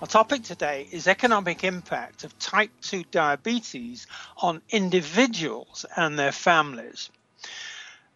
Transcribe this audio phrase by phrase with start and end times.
[0.00, 7.10] Our topic today is economic impact of type 2 diabetes on individuals and their families.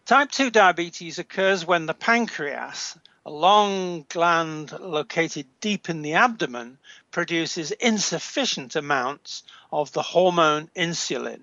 [0.05, 6.77] Type 2 diabetes occurs when the pancreas, a long gland located deep in the abdomen,
[7.11, 11.41] produces insufficient amounts of the hormone insulin.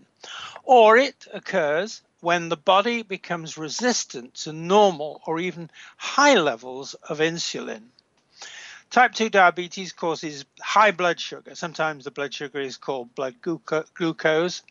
[0.65, 7.19] Or it occurs when the body becomes resistant to normal or even high levels of
[7.19, 7.90] insulin.
[8.91, 11.55] Type 2 diabetes causes high blood sugar.
[11.55, 14.63] Sometimes the blood sugar is called blood glucose,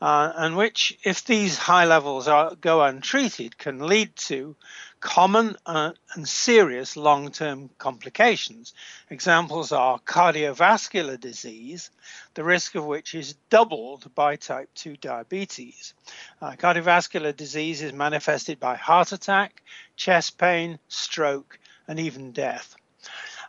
[0.00, 4.56] uh, and which, if these high levels are, go untreated, can lead to
[4.98, 8.74] common uh, and serious long term complications.
[9.10, 11.90] Examples are cardiovascular disease,
[12.34, 15.94] the risk of which is doubled by type 2 diabetes.
[16.40, 19.62] Uh, cardiovascular disease is manifested by heart attack,
[19.94, 22.74] chest pain, stroke, and even death.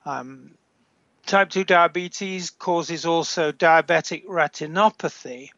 [0.05, 0.51] Um,
[1.25, 5.49] type 2 diabetes causes also diabetic retinopathy,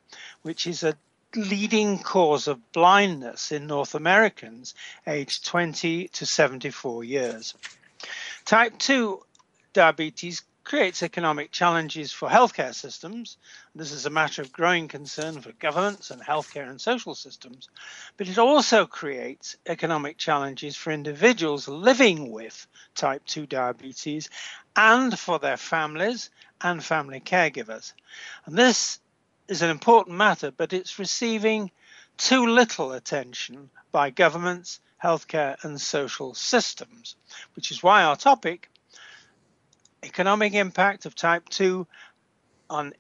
[0.44, 0.95] which is a
[1.35, 4.73] leading cause of blindness in North Americans
[5.06, 7.53] aged 20 to 74 years.
[8.45, 9.22] Type 2
[9.73, 13.38] diabetes creates economic challenges for healthcare systems.
[13.76, 17.70] This is a matter of growing concern for governments and healthcare and social systems,
[18.18, 22.66] but it also creates economic challenges for individuals living with
[22.96, 24.31] type 2 diabetes
[24.75, 27.94] and for their families and family caregivers.
[28.48, 29.00] And this
[29.48, 31.70] is an important matter, but it's receiving
[32.18, 37.16] too little attention by governments, healthcare, and social systems,
[37.56, 38.72] which is why our topic
[40.06, 41.88] economic impact of type 2
[42.70, 42.94] on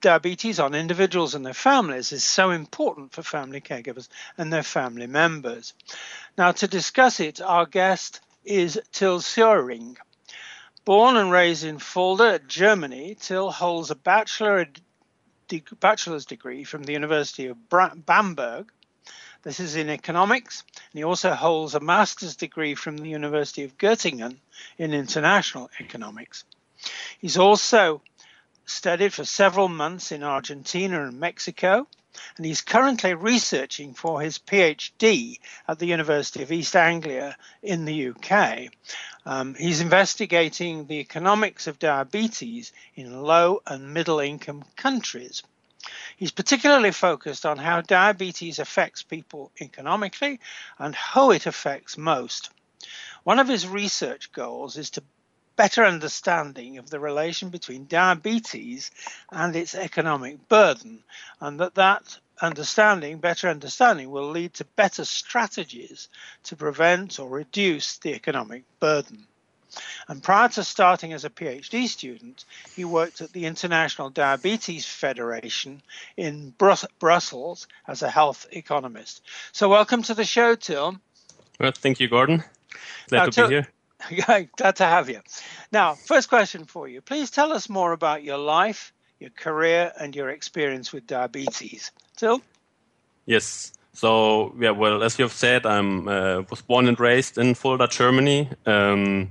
[0.00, 5.06] diabetes on individuals and their families is so important for family caregivers and their family
[5.06, 5.74] members.
[6.36, 9.96] Now, to discuss it, our guest is Till Seuring.
[10.84, 14.66] Born and raised in Fulda, Germany, Till holds a bachelor,
[15.78, 18.72] bachelor's degree from the University of Bamberg.
[19.42, 23.76] This is in economics, and he also holds a master's degree from the University of
[23.76, 24.36] Göttingen
[24.78, 26.44] in international economics.
[27.18, 28.02] He's also
[28.64, 31.88] studied for several months in Argentina and Mexico,
[32.36, 38.10] and he's currently researching for his PhD at the University of East Anglia in the
[38.10, 38.68] UK.
[39.26, 45.42] Um, he's investigating the economics of diabetes in low and middle income countries.
[46.16, 50.40] He's particularly focused on how diabetes affects people economically
[50.78, 52.50] and how it affects most.
[53.24, 55.02] One of his research goals is to
[55.56, 58.90] better understanding of the relation between diabetes
[59.30, 61.04] and its economic burden,
[61.40, 66.08] and that that understanding, better understanding, will lead to better strategies
[66.44, 69.26] to prevent or reduce the economic burden.
[70.08, 72.44] And prior to starting as a PhD student,
[72.74, 75.82] he worked at the International Diabetes Federation
[76.16, 76.54] in
[76.98, 79.22] Brussels as a health economist.
[79.52, 80.96] So, welcome to the show, Till.
[81.60, 82.44] Well, thank you, Gordon.
[83.08, 83.68] Glad now, to be here.
[84.56, 85.20] Glad to have you.
[85.70, 87.00] Now, first question for you.
[87.00, 91.92] Please tell us more about your life, your career, and your experience with diabetes.
[92.16, 92.42] Till?
[93.26, 93.72] Yes.
[93.94, 97.86] So, yeah, well, as you have said, I uh, was born and raised in Fulda,
[97.88, 98.48] Germany.
[98.64, 99.30] Um,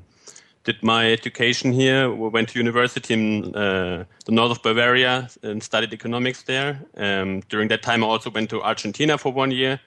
[0.63, 2.09] did my education here.
[2.11, 6.79] We Went to university in uh, the north of Bavaria and studied economics there.
[6.97, 9.79] Um, during that time, I also went to Argentina for one year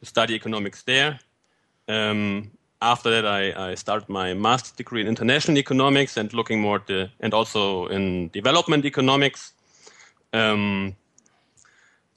[0.00, 1.18] to study economics there.
[1.88, 2.50] Um,
[2.80, 6.86] after that, I, I, started my master's degree in international economics and looking more at
[6.86, 9.52] the, and also in development economics.
[10.32, 10.96] Um,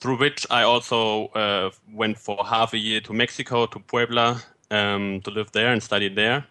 [0.00, 4.40] through which I also uh, went for half a year to Mexico, to Puebla,
[4.70, 6.46] um, to live there and study there.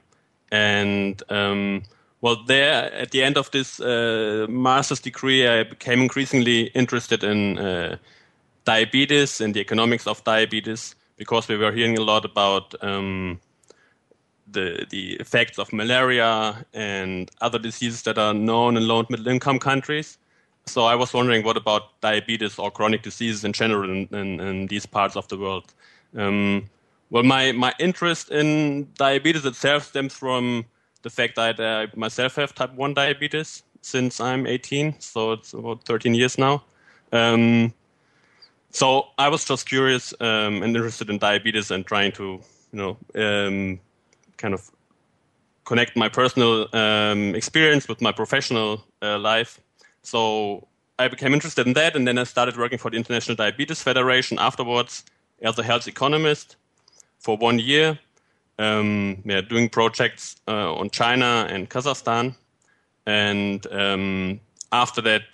[0.51, 1.83] And um,
[2.21, 7.57] well, there at the end of this uh, master's degree, I became increasingly interested in
[7.57, 7.97] uh,
[8.65, 13.39] diabetes and the economics of diabetes because we were hearing a lot about um,
[14.51, 19.27] the the effects of malaria and other diseases that are known in low and middle
[19.27, 20.17] income countries.
[20.65, 24.67] So I was wondering, what about diabetes or chronic diseases in general in, in, in
[24.67, 25.73] these parts of the world?
[26.15, 26.69] Um,
[27.09, 30.65] well, my, my interest in diabetes itself stems from
[31.03, 35.85] the fact that I myself have type 1 diabetes since I'm 18, so it's about
[35.85, 36.63] 13 years now.
[37.13, 37.73] Um,
[38.71, 42.41] so I was just curious um, and interested in diabetes and trying to,
[42.73, 43.79] you know, um,
[44.35, 44.69] kind of
[45.63, 49.61] connect my personal um, experience with my professional uh, life.
[50.01, 50.67] So
[50.99, 54.37] I became interested in that, and then I started working for the International Diabetes Federation
[54.39, 55.05] afterwards
[55.41, 56.57] as a health economist
[57.27, 57.99] for one year.
[58.57, 62.35] Um, yeah, doing projects uh, on China and Kazakhstan,
[63.05, 64.39] and um,
[64.71, 65.25] after that,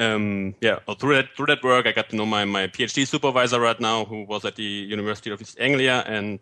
[0.00, 3.60] um, yeah, through that through that work, I got to know my, my PhD supervisor
[3.60, 6.40] right now, who was at the University of East Anglia, and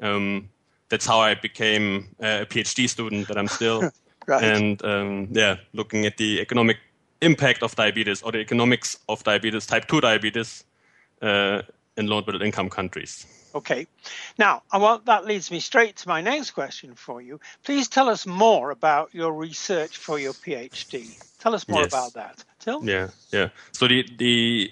[0.00, 0.48] um,
[0.90, 3.90] that's how I became a PhD student that I'm still.
[4.28, 4.44] right.
[4.44, 6.76] And um, yeah, looking at the economic
[7.20, 10.64] impact of diabetes or the economics of diabetes, type 2 diabetes,
[11.20, 11.62] uh,
[11.96, 13.26] in low and middle income countries.
[13.54, 13.86] Okay.
[14.38, 17.40] Now, I want, that leads me straight to my next question for you.
[17.64, 21.18] Please tell us more about your research for your PhD.
[21.40, 21.92] Tell us more yes.
[21.92, 22.44] about that.
[22.58, 22.84] Till?
[22.84, 23.48] Yeah, yeah.
[23.72, 24.70] So the the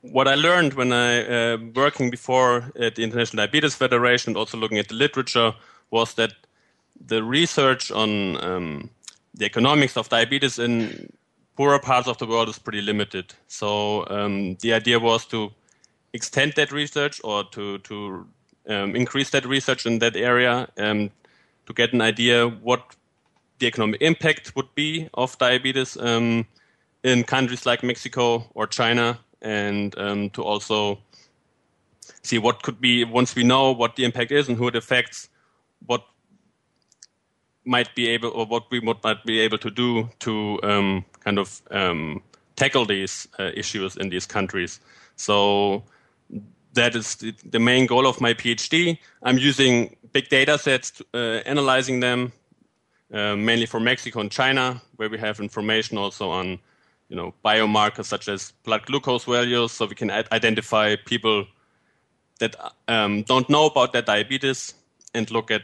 [0.00, 4.56] what I learned when I uh, working before at the International Diabetes Federation and also
[4.56, 5.52] looking at the literature
[5.90, 6.32] was that
[6.98, 8.90] the research on um,
[9.34, 11.12] the economics of diabetes in
[11.56, 13.34] poorer parts of the world is pretty limited.
[13.48, 15.52] So um, the idea was to
[16.16, 18.26] extend that research or to to
[18.68, 21.10] um, increase that research in that area um,
[21.66, 22.96] to get an idea what
[23.58, 26.46] the economic impact would be of diabetes um,
[27.02, 30.98] in countries like Mexico or China, and um, to also
[32.22, 35.28] see what could be once we know what the impact is and who it affects,
[35.86, 36.02] what
[37.64, 41.62] might be able or what we might be able to do to um, kind of
[41.70, 42.22] um,
[42.56, 44.80] tackle these uh, issues in these countries.
[45.16, 45.82] So
[46.76, 48.98] that is the, main goal of my PhD.
[49.22, 52.32] I'm using big data sets, uh, analyzing them,
[53.12, 56.58] uh, mainly for Mexico and China, where we have information also on,
[57.08, 61.46] you know, biomarkers such as blood glucose values, so we can identify people
[62.38, 62.54] that
[62.88, 64.74] um, don't know about their diabetes
[65.14, 65.62] and look at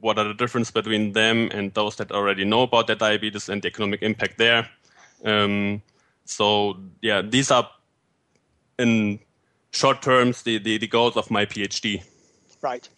[0.00, 3.62] what are the difference between them and those that already know about their diabetes and
[3.62, 4.68] the economic impact there.
[5.24, 5.82] Um,
[6.24, 7.68] so yeah, these are
[8.78, 9.20] in
[9.70, 12.02] short terms the, the, the goals of my PhD.
[12.62, 12.88] Right.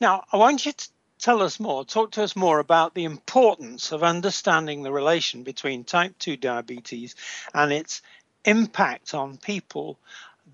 [0.00, 0.88] Now, I want you to
[1.18, 5.84] tell us more, talk to us more about the importance of understanding the relation between
[5.84, 7.14] type 2 diabetes
[7.54, 8.02] and its
[8.44, 9.98] impact on people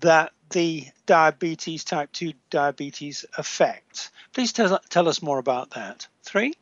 [0.01, 4.11] that the diabetes, type 2 diabetes affects.
[4.33, 6.07] Please tell, tell us more about that.
[6.23, 6.53] Three?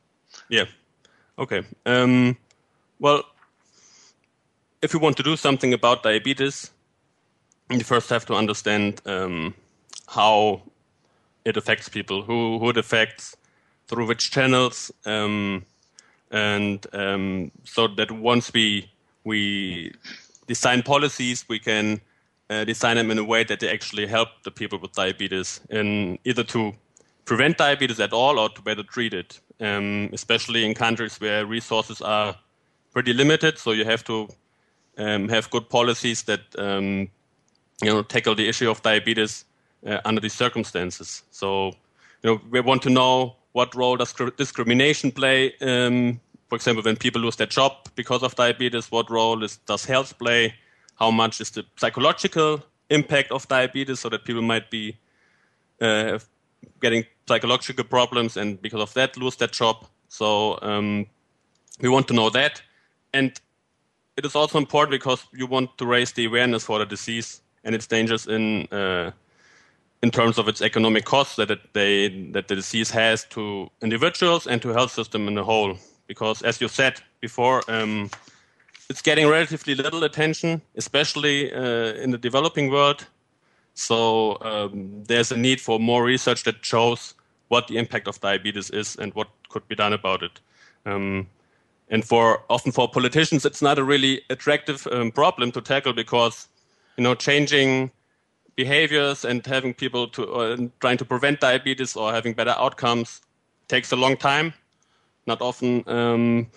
[0.50, 0.66] Yeah.
[1.38, 1.64] Okay.
[1.86, 2.38] Um,
[3.00, 3.24] well,
[4.82, 6.72] if you want to do something about diabetes,
[7.70, 9.54] you first have to understand um,
[10.08, 10.62] how
[11.46, 13.36] it affects people, who, who it affects,
[13.88, 15.66] through which channels, um,
[16.32, 18.90] and um, so that once we
[19.24, 19.94] we
[20.48, 22.00] design policies, we can
[22.50, 26.20] uh, design them in a way that they actually help the people with diabetes, in
[26.26, 26.74] either to
[27.26, 29.40] prevent diabetes at all or to better treat it.
[29.60, 32.36] Um, especially in countries where resources are
[32.94, 34.28] pretty limited, so you have to
[35.00, 37.10] um, have good policies that um,
[37.82, 39.46] you know, tackle the issue of diabetes
[39.86, 41.24] uh, under these circumstances.
[41.32, 41.68] So,
[42.24, 45.54] you know, we want to know what role does discrimination play.
[45.62, 46.20] Um,
[46.50, 50.18] for example, when people lose their job because of diabetes, what role is, does health
[50.18, 50.56] play?
[50.96, 54.98] How much is the psychological impact of diabetes, so that people might be
[55.82, 56.18] uh,
[56.82, 59.86] getting psychological problems and because of that lose their job.
[60.08, 61.06] So um,
[61.82, 62.62] we want to know that,
[63.14, 63.40] and
[64.16, 67.76] it is also important because you want to raise the awareness for the disease and
[67.76, 69.12] its dangerous in uh,
[70.04, 74.48] in terms of its economic costs that it, they that the disease has to individuals
[74.48, 75.78] and to health system in a whole.
[76.08, 78.10] Because as you said before, um,
[78.90, 83.06] it's getting relatively little attention, especially uh, in the developing world.
[83.74, 87.14] So um, there's a need for more research that shows
[87.50, 90.40] what the impact of diabetes is and what could be done about it.
[90.86, 91.28] Um,
[91.90, 96.48] and for often for politicians, it's not a really attractive um, problem to tackle because
[96.98, 97.92] you know, changing
[98.56, 103.22] behaviors and having people to uh, trying to prevent diabetes or having better outcomes
[103.68, 104.54] takes a long time.
[105.28, 106.48] Not often um,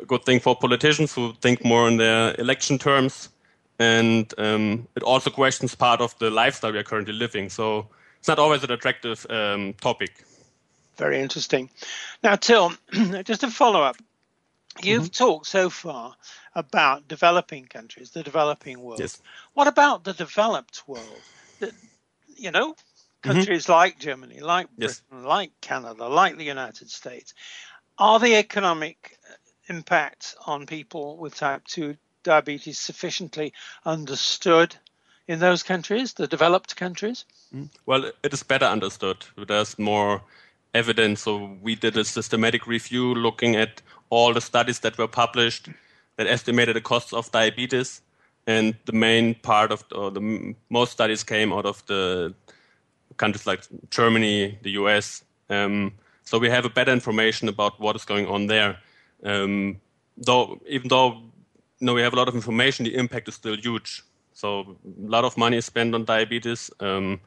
[0.00, 3.30] a good thing for politicians who think more in their election terms.
[3.78, 7.48] And um, it also questions part of the lifestyle we are currently living.
[7.50, 7.88] So
[8.18, 10.24] it's not always an attractive um, topic.
[10.96, 11.68] Very interesting.
[12.22, 12.72] Now, Till,
[13.24, 13.96] just a follow up.
[14.82, 15.24] You've mm-hmm.
[15.24, 16.16] talked so far
[16.54, 19.00] about developing countries, the developing world.
[19.00, 19.20] Yes.
[19.54, 21.20] What about the developed world?
[21.60, 21.72] The,
[22.36, 23.30] you know, mm-hmm.
[23.30, 23.72] countries mm-hmm.
[23.72, 25.24] like Germany, like Britain, yes.
[25.24, 27.34] like Canada, like the United States.
[27.98, 29.18] Are the economic
[29.68, 33.52] impacts on people with type 2 diabetes sufficiently
[33.84, 34.76] understood
[35.26, 37.24] in those countries, the developed countries?
[37.54, 37.70] Mm.
[37.86, 39.24] Well, it is better understood.
[39.36, 40.22] There's more
[40.74, 41.22] evidence.
[41.22, 45.68] So we did a systematic review looking at all the studies that were published
[46.16, 48.00] that estimated the costs of diabetes.
[48.46, 52.32] And the main part of, or the most studies came out of the
[53.16, 55.24] countries like Germany, the US.
[55.50, 58.76] Um, so we have a better information about what is going on there.
[59.24, 59.80] Um,
[60.16, 61.22] though, even though
[61.78, 64.02] you know, we have a lot of information, the impact is still huge.
[64.32, 67.20] So a lot of money is spent on diabetes, um,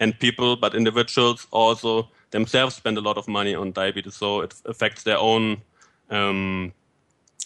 [0.00, 4.14] and people, but individuals also themselves spend a lot of money on diabetes.
[4.16, 5.62] So it affects their own
[6.10, 6.72] um,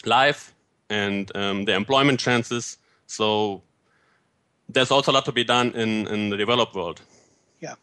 [0.05, 0.55] life
[0.89, 2.79] and um, their employment chances.
[3.07, 3.63] So
[4.69, 7.01] there's also a lot to be done in, in the developed world.
[7.61, 7.75] Yeah.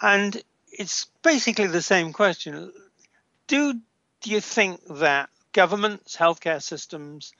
[0.00, 2.72] And it's basically the same question.
[3.46, 3.74] Do,
[4.20, 7.32] do you think that governments, healthcare systems,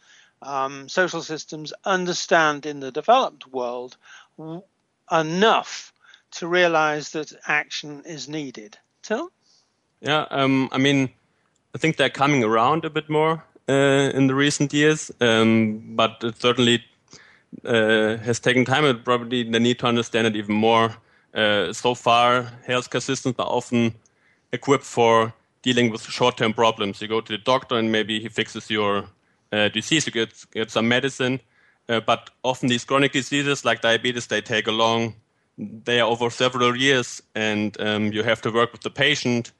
[0.42, 3.96] um, social systems understand in the developed world
[4.38, 4.62] w-
[5.10, 5.92] enough
[6.30, 8.78] to realize that action is needed?
[9.02, 9.30] Till?
[10.00, 11.10] Yeah, um, I mean,
[11.74, 16.16] I think they're coming around a bit more uh, in the recent years, um, but
[16.22, 16.84] it certainly
[17.64, 20.94] uh, has taken time and probably they need to understand it even more.
[21.34, 23.94] Uh, so far, healthcare systems are often
[24.52, 25.32] equipped for
[25.62, 27.02] dealing with short-term problems.
[27.02, 29.04] You go to the doctor and maybe he fixes your
[29.52, 31.40] uh, disease, you get, get some medicine,
[31.88, 35.14] uh, but often these chronic diseases like diabetes, they take a long,
[35.58, 39.52] they are over several years and um, you have to work with the patient.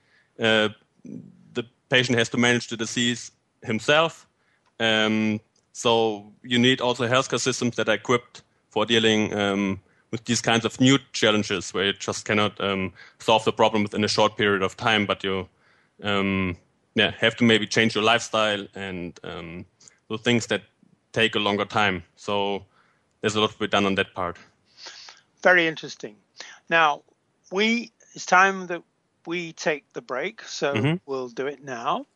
[1.89, 3.31] Patient has to manage the disease
[3.63, 4.27] himself.
[4.81, 5.41] Um,
[5.73, 9.81] so you need also healthcare systems that are equipped for dealing um,
[10.11, 14.05] with these kinds of new challenges where you just cannot um, solve the problem within
[14.05, 15.49] a short period of time, but you
[16.03, 16.57] um,
[16.95, 19.65] yeah, have to maybe change your lifestyle and um,
[20.09, 20.63] the things that
[21.13, 22.03] take a longer time.
[22.17, 22.65] So
[23.21, 24.37] there's a lot to be done on that part.
[25.43, 26.17] Very interesting.
[26.69, 27.03] Now,
[27.53, 28.83] we it's time that
[29.29, 30.95] we take the break, so mm-hmm.
[31.05, 32.07] we'll do it now.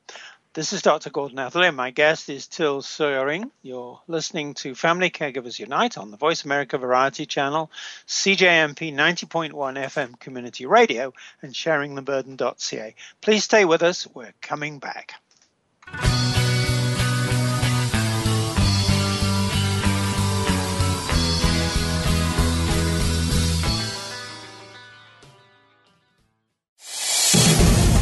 [0.54, 1.10] This is Dr.
[1.10, 3.50] Gordon Atherley, and my guest is Till Seuring.
[3.60, 7.70] You're listening to Family Caregivers Unite on the Voice America Variety Channel,
[8.06, 12.94] CJMP 90.1 FM Community Radio, and sharingtheburden.ca.
[13.20, 14.06] Please stay with us.
[14.14, 15.12] We're coming back.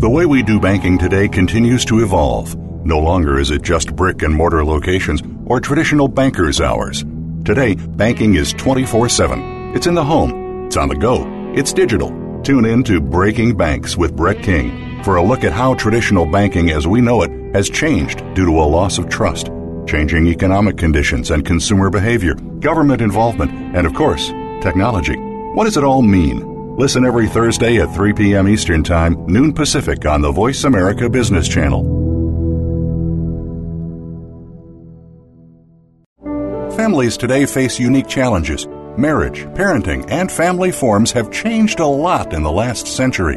[0.00, 2.56] The way we do banking today continues to evolve.
[2.86, 7.04] No longer is it just brick and mortar locations or traditional banker's hours.
[7.44, 9.74] Today, banking is 24 7.
[9.76, 12.08] It's in the home, it's on the go, it's digital.
[12.42, 16.70] Tune in to Breaking Banks with Brett King for a look at how traditional banking
[16.70, 19.50] as we know it has changed due to a loss of trust,
[19.86, 24.28] changing economic conditions and consumer behavior, government involvement, and of course,
[24.62, 25.16] technology.
[25.52, 26.59] What does it all mean?
[26.80, 28.48] Listen every Thursday at 3 p.m.
[28.48, 31.82] Eastern Time, noon Pacific on the Voice America Business Channel.
[36.74, 38.66] Families today face unique challenges.
[38.96, 43.36] Marriage, parenting, and family forms have changed a lot in the last century.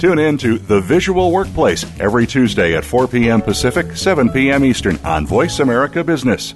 [0.00, 3.42] Tune in to The Visual Workplace every Tuesday at 4 p.m.
[3.42, 4.64] Pacific, 7 p.m.
[4.64, 6.54] Eastern on Voice America Business.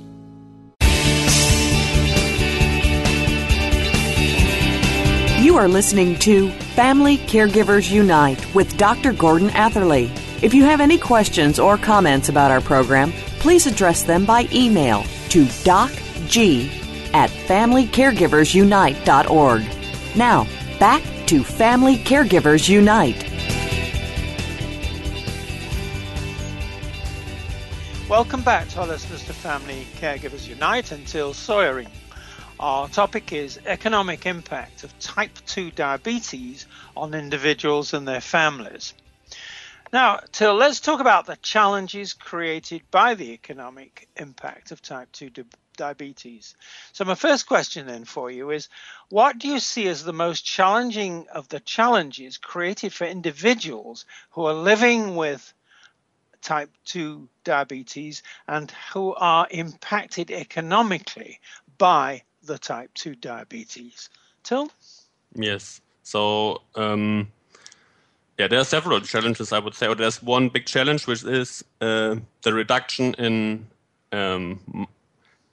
[5.45, 9.13] You are listening to Family Caregivers Unite with Dr.
[9.13, 10.11] Gordon Atherley.
[10.41, 15.03] If you have any questions or comments about our program, please address them by email
[15.29, 16.71] to docg
[17.13, 20.17] at familycaregiversunite.org.
[20.17, 20.47] Now,
[20.81, 23.34] back to Family Caregivers Unite.
[28.06, 31.88] Welcome back to our listeners to Family Caregivers Unite until Seuring.
[32.61, 38.92] Our topic is economic impact of type 2 diabetes on individuals and their families.
[39.90, 45.30] Now, Till, let's talk about the challenges created by the economic impact of type 2
[45.30, 45.44] di-
[45.78, 46.56] diabetes.
[46.92, 48.68] So, my first question then for you is
[49.08, 54.44] what do you see as the most challenging of the challenges created for individuals who
[54.44, 55.54] are living with
[56.45, 61.41] type 2 diabetes and who are impacted economically
[61.79, 64.11] by the type 2 diabetes.
[64.45, 64.71] Till?
[65.35, 65.81] Yes.
[66.03, 67.33] So, um,
[68.39, 69.87] yeah, there are several challenges, I would say.
[69.89, 73.67] Or there's one big challenge, which is uh, the reduction in
[74.13, 74.87] um,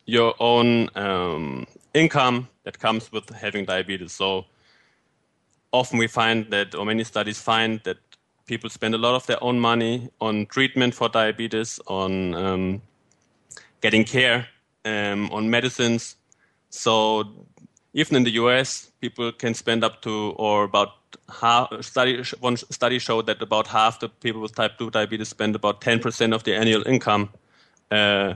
[0.06, 4.12] your own um, income that comes with having diabetes.
[4.12, 4.46] So,
[5.72, 7.98] often we find that, or many studies find that
[8.46, 12.82] people spend a lot of their own money on treatment for diabetes, on um,
[13.82, 14.48] getting care,
[14.86, 16.16] um, on medicines
[16.72, 17.28] so
[17.94, 20.94] even in the US, people can spend up to or about
[21.42, 21.70] half.
[21.82, 25.82] Study one study showed that about half the people with type two diabetes spend about
[25.82, 27.30] ten percent of their annual income
[27.92, 28.36] uh,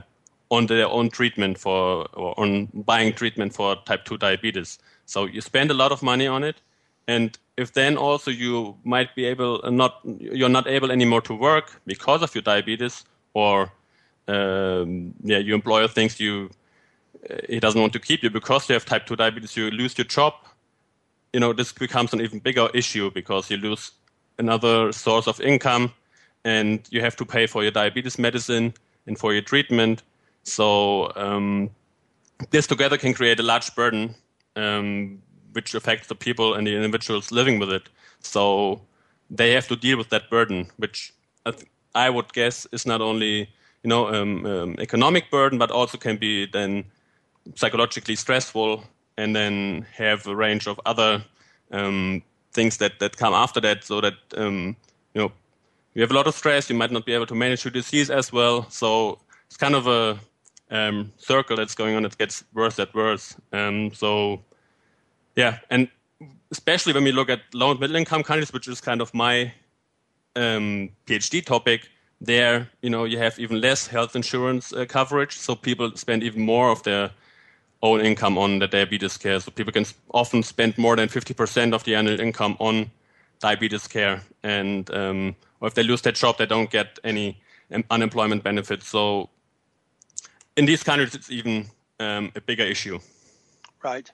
[0.50, 4.78] on their own treatment for or on buying treatment for type two diabetes.
[5.06, 6.60] So you spend a lot of money on it,
[7.08, 11.80] and if then also you might be able not you're not able anymore to work
[11.86, 13.72] because of your diabetes or
[14.28, 16.50] um, yeah your employer thinks you
[17.48, 20.04] he doesn't want to keep you because you have type 2 diabetes, you lose your
[20.04, 20.34] job,
[21.32, 23.92] you know, this becomes an even bigger issue because you lose
[24.38, 25.92] another source of income
[26.44, 28.72] and you have to pay for your diabetes medicine
[29.06, 30.02] and for your treatment.
[30.44, 31.70] So um,
[32.50, 34.14] this together can create a large burden,
[34.54, 35.20] um,
[35.56, 37.88] which affects the people and the individuals living with it.
[38.20, 38.80] So
[39.28, 41.12] they have to deal with that burden, which
[41.46, 43.48] I, th- I would guess is not only
[43.82, 46.84] you know um, um economic burden, but also can be then
[47.54, 48.84] psychologically stressful
[49.16, 51.24] and then have a range of other
[51.72, 54.76] um, things that, that come after that so that um,
[55.14, 55.32] you know
[55.94, 58.10] you have a lot of stress you might not be able to manage your disease
[58.10, 60.18] as well so it's kind of a
[60.70, 64.40] um, circle that's going on it gets worse and worse um, so
[65.36, 65.88] yeah and
[66.50, 69.52] especially when we look at low and middle income countries which is kind of my
[70.34, 71.88] um, phd topic
[72.20, 76.42] there you know you have even less health insurance uh, coverage so people spend even
[76.42, 77.10] more of their
[77.82, 79.40] own income on the diabetes care.
[79.40, 82.90] So people can often spend more than 50% of the annual income on
[83.40, 84.22] diabetes care.
[84.42, 87.40] And um, or if they lose their job, they don't get any
[87.90, 88.88] unemployment benefits.
[88.88, 89.28] So
[90.56, 91.66] in these countries, it's even
[92.00, 92.98] um, a bigger issue.
[93.82, 94.10] Right.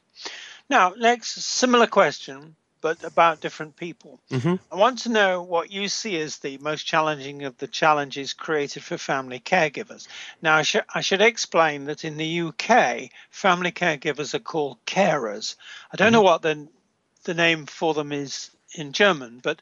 [0.72, 4.18] Now, next, similar question but about different people.
[4.30, 4.54] Mm-hmm.
[4.72, 8.82] I want to know what you see as the most challenging of the challenges created
[8.82, 10.08] for family caregivers.
[10.40, 15.56] Now, I, sh- I should explain that in the UK, family caregivers are called carers.
[15.92, 16.14] I don't mm-hmm.
[16.14, 16.66] know what the,
[17.24, 19.60] the name for them is in German, but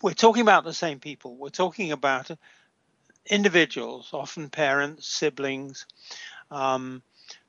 [0.00, 1.34] we're talking about the same people.
[1.34, 2.30] We're talking about
[3.26, 5.86] individuals, often parents, siblings,
[6.52, 7.02] um,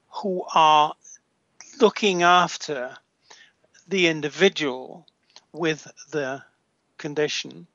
[0.10, 0.96] who are
[1.82, 2.96] looking after
[3.88, 5.08] the individual
[5.52, 6.44] with the
[6.98, 7.68] condition.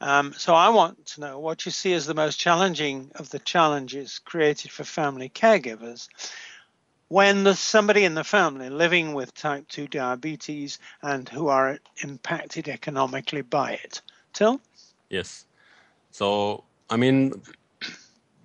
[0.00, 3.38] Um, so I want to know what you see as the most challenging of the
[3.38, 6.08] challenges created for family caregivers
[7.08, 12.68] when there's somebody in the family living with type 2 diabetes and who are impacted
[12.68, 14.02] economically by it.
[14.32, 14.60] Till?
[15.08, 15.46] Yes.
[16.10, 17.32] So, I mean,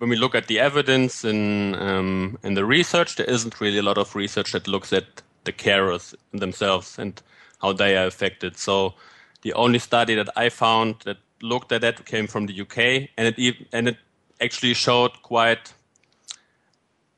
[0.02, 3.84] when we look at the evidence in, um, in the research, there isn't really a
[3.84, 7.22] lot of research that looks at the carers themselves and
[7.60, 8.56] how they are affected.
[8.56, 8.94] So
[9.42, 13.28] the only study that I found that looked at that came from the UK, and
[13.28, 13.96] it and it
[14.40, 15.72] actually showed quite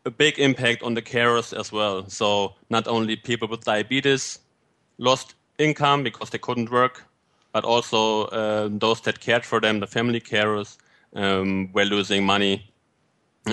[0.04, 2.06] a big impact on the carers as well.
[2.10, 4.40] So not only people with diabetes
[4.98, 7.02] lost income because they couldn't work,
[7.50, 10.76] but also uh, those that cared for them, the family carers,
[11.14, 12.73] um, were losing money,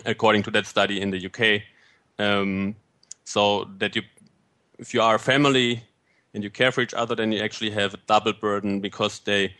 [0.06, 1.63] according to that study in the UK.
[2.19, 2.75] Um,
[3.23, 4.04] so that you,
[4.80, 5.84] if you are a family
[6.34, 9.54] and you care for each other, then you actually have a double burden because they,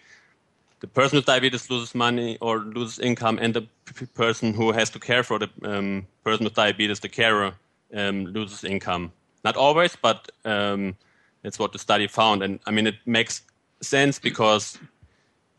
[0.80, 4.90] the person with diabetes loses money or loses income, and the p- person who has
[4.90, 7.54] to care for the um, person with diabetes, the carer,
[7.94, 9.12] um, loses income.
[9.44, 10.96] Not always, but um,
[11.44, 12.42] that's what the study found.
[12.42, 13.42] And I mean, it makes
[13.82, 14.78] sense because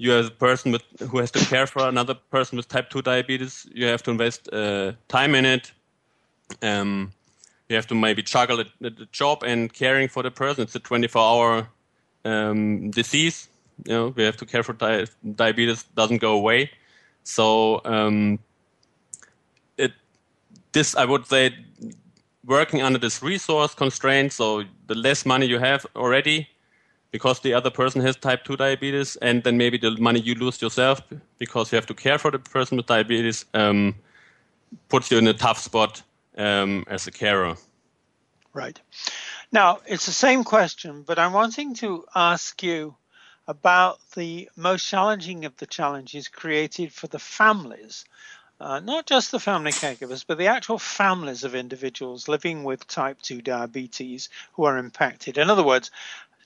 [0.02, 3.02] you as a person with, who has to care for another person with type 2
[3.02, 5.70] diabetes, you have to invest uh, time in it.
[6.60, 7.12] Um,
[7.68, 10.64] you have to maybe juggle the, the, job and caring for the person.
[10.64, 11.68] It's a 24 hour
[12.24, 13.48] um, disease.
[13.86, 16.72] You know, we have to care for di- diabetes doesn't go away.
[17.22, 18.40] So um,
[19.78, 19.92] it
[20.72, 21.54] this I would say
[22.44, 24.32] working under this resource constraint.
[24.32, 26.48] So the less money you have already,
[27.12, 30.60] because the other person has type 2 diabetes, and then maybe the money you lose
[30.60, 31.00] yourself
[31.38, 33.94] because you have to care for the person with diabetes um,
[34.88, 36.02] puts you in a tough spot
[36.36, 37.54] um, as a carer.
[38.54, 38.80] Right.
[39.52, 42.96] Now, it's the same question, but I'm wanting to ask you
[43.46, 48.06] about the most challenging of the challenges created for the families,
[48.60, 53.20] uh, not just the family caregivers, but the actual families of individuals living with type
[53.20, 55.36] 2 diabetes who are impacted.
[55.36, 55.90] In other words,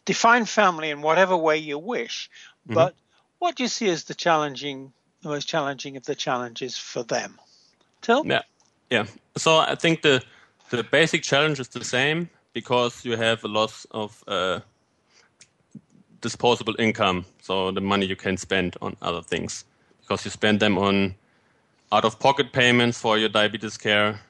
[0.07, 2.31] define family in whatever way you wish,
[2.65, 2.75] mm-hmm.
[2.75, 2.95] but
[3.39, 4.93] what do you see as the challenging,
[5.23, 7.39] the most challenging of the challenges for them?
[8.01, 8.25] Till?
[8.27, 8.43] Yeah.
[8.91, 9.07] Yeah.
[9.37, 10.23] So I think the
[10.71, 14.61] the basic challenge is the same because you have a loss of uh,
[16.21, 19.65] disposable income, so the money you can spend on other things,
[20.01, 21.15] because you spend them on
[21.93, 24.21] out-of-pocket payments for your diabetes care,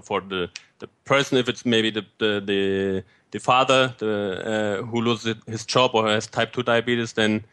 [0.00, 5.00] for the the person if it's maybe the the the, the father the, uh, who
[5.00, 7.44] loses his job or has type two diabetes, then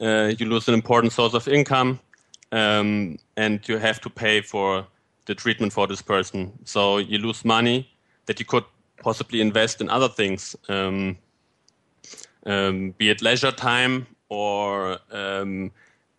[0.00, 2.00] uh, you lose an important source of income,
[2.52, 4.86] um, and you have to pay for
[5.26, 6.52] the treatment for this person.
[6.64, 7.90] So you lose money
[8.26, 8.64] that you could
[9.02, 11.16] possibly invest in other things, um,
[12.46, 15.70] um, be it leisure time or um,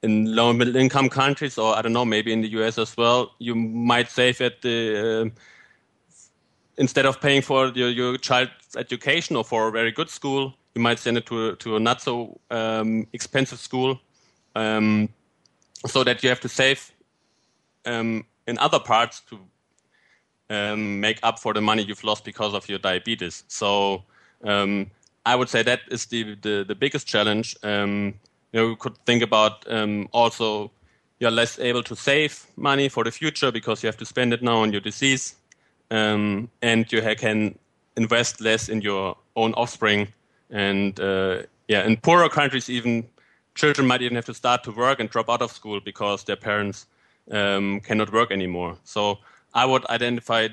[0.03, 2.95] in low and middle income countries, or I don't know, maybe in the US as
[2.95, 3.31] well.
[3.39, 5.39] You might save at the uh,
[6.79, 10.81] instead of paying for your, your child's education or for a very good school, you
[10.81, 13.99] might send it to to a not so um, expensive school,
[14.55, 15.09] um,
[15.85, 16.91] so that you have to save
[17.85, 19.39] um, in other parts to
[20.49, 23.43] um, make up for the money you've lost because of your diabetes.
[23.47, 24.03] So
[24.43, 24.89] um,
[25.25, 27.55] I would say that is the the, the biggest challenge.
[27.63, 28.15] Um,
[28.51, 30.71] you know, you could think about um, also
[31.19, 34.41] you're less able to save money for the future because you have to spend it
[34.41, 35.35] now on your disease,
[35.91, 37.57] um, and you can
[37.97, 40.07] invest less in your own offspring.
[40.49, 43.07] And uh, yeah, in poorer countries, even
[43.55, 46.35] children might even have to start to work and drop out of school because their
[46.35, 46.87] parents
[47.31, 48.77] um, cannot work anymore.
[48.83, 49.19] So
[49.53, 50.47] I would identify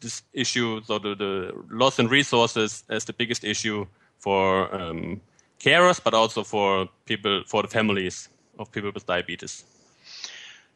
[0.00, 3.86] this issue, so the, the loss in resources, as the biggest issue
[4.18, 5.20] for um,
[5.60, 9.64] carers, but also for people, for the families of people with diabetes.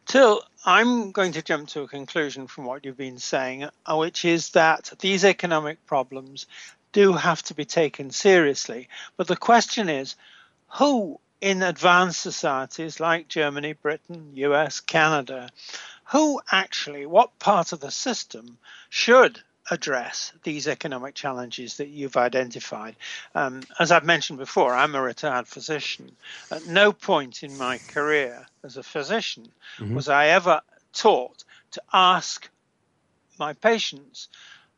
[0.06, 4.24] Till, I'm going to jump to a conclusion from what you've been saying, uh, which
[4.24, 6.46] is that these economic problems
[6.92, 8.88] do have to be taken seriously.
[9.16, 10.14] But the question is
[10.68, 15.50] who in advanced societies like Germany, Britain, US, Canada,
[16.04, 22.96] who actually, what part of the system should address these economic challenges that you've identified.
[23.34, 26.14] Um, as I've mentioned before, I'm a retired physician.
[26.50, 29.94] At no point in my career as a physician mm-hmm.
[29.94, 30.60] was I ever
[30.92, 32.48] taught to ask
[33.38, 34.28] my patients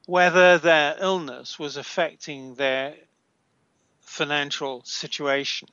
[0.07, 2.95] whether their illness was affecting their
[4.03, 5.69] financial situation.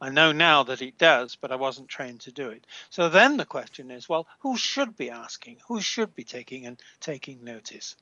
[0.00, 2.66] I know now that it does, but I wasn't trained to do it.
[2.90, 5.58] So then the question is, well, who should be asking?
[5.66, 7.96] Who should be taking and taking notice?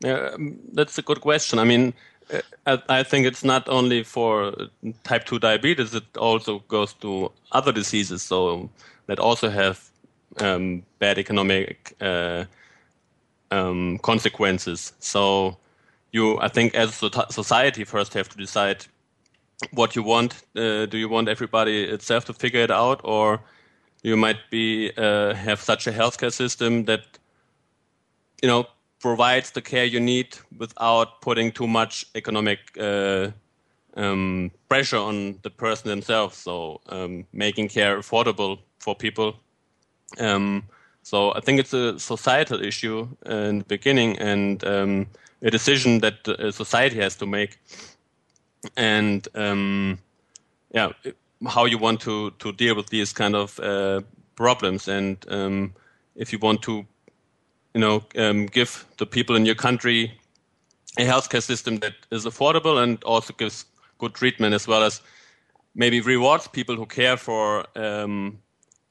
[0.00, 1.58] Yeah, um, that's a good question.
[1.58, 1.94] I mean,
[2.32, 4.52] uh, I, I think it's not only for
[5.04, 8.68] type 2 diabetes, it also goes to other diseases so
[9.06, 9.90] that also have
[10.40, 12.44] um, bad economic uh,
[13.50, 14.92] um, consequences.
[14.98, 15.56] So
[16.12, 18.86] you, I think, as a society, first have to decide
[19.70, 20.34] what you want.
[20.54, 23.40] Uh, do you want everybody itself to figure it out, or
[24.02, 27.18] you might be uh, have such a healthcare system that
[28.42, 28.66] you know
[29.00, 33.30] provides the care you need without putting too much economic uh,
[33.96, 36.36] um, pressure on the person themselves.
[36.36, 39.36] So um, making care affordable for people.
[40.18, 40.64] Um,
[41.02, 45.06] so I think it's a societal issue in the beginning and um,
[45.42, 47.58] a decision that society has to make.
[48.76, 49.98] And um,
[50.72, 50.92] yeah,
[51.46, 54.00] how you want to to deal with these kind of uh,
[54.34, 55.74] problems, and um,
[56.14, 56.86] if you want to,
[57.74, 60.12] you know, um, give the people in your country
[60.98, 63.66] a healthcare system that is affordable and also gives
[63.98, 65.00] good treatment, as well as
[65.74, 68.38] maybe rewards people who care for um,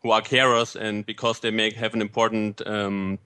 [0.01, 3.17] who are carers, and because they make have an important um,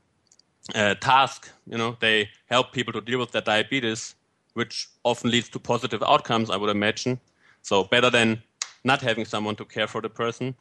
[0.75, 4.15] uh, task, you know, they help people to deal with their diabetes,
[4.59, 6.49] which often leads to positive outcomes.
[6.49, 7.19] I would imagine.
[7.61, 8.43] So better than
[8.83, 10.55] not having someone to care for the person,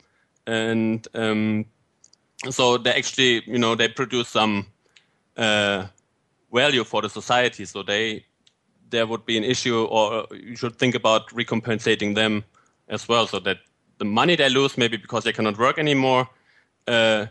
[0.46, 1.66] and um,
[2.50, 4.66] so they actually, you know, they produce some
[5.36, 5.86] uh,
[6.52, 7.64] value for the society.
[7.64, 8.24] So they
[8.90, 12.44] there would be an issue, or you should think about recompensating them
[12.88, 13.58] as well, so that
[13.98, 16.28] the money they lose, maybe because they cannot work anymore,
[16.86, 17.26] uh,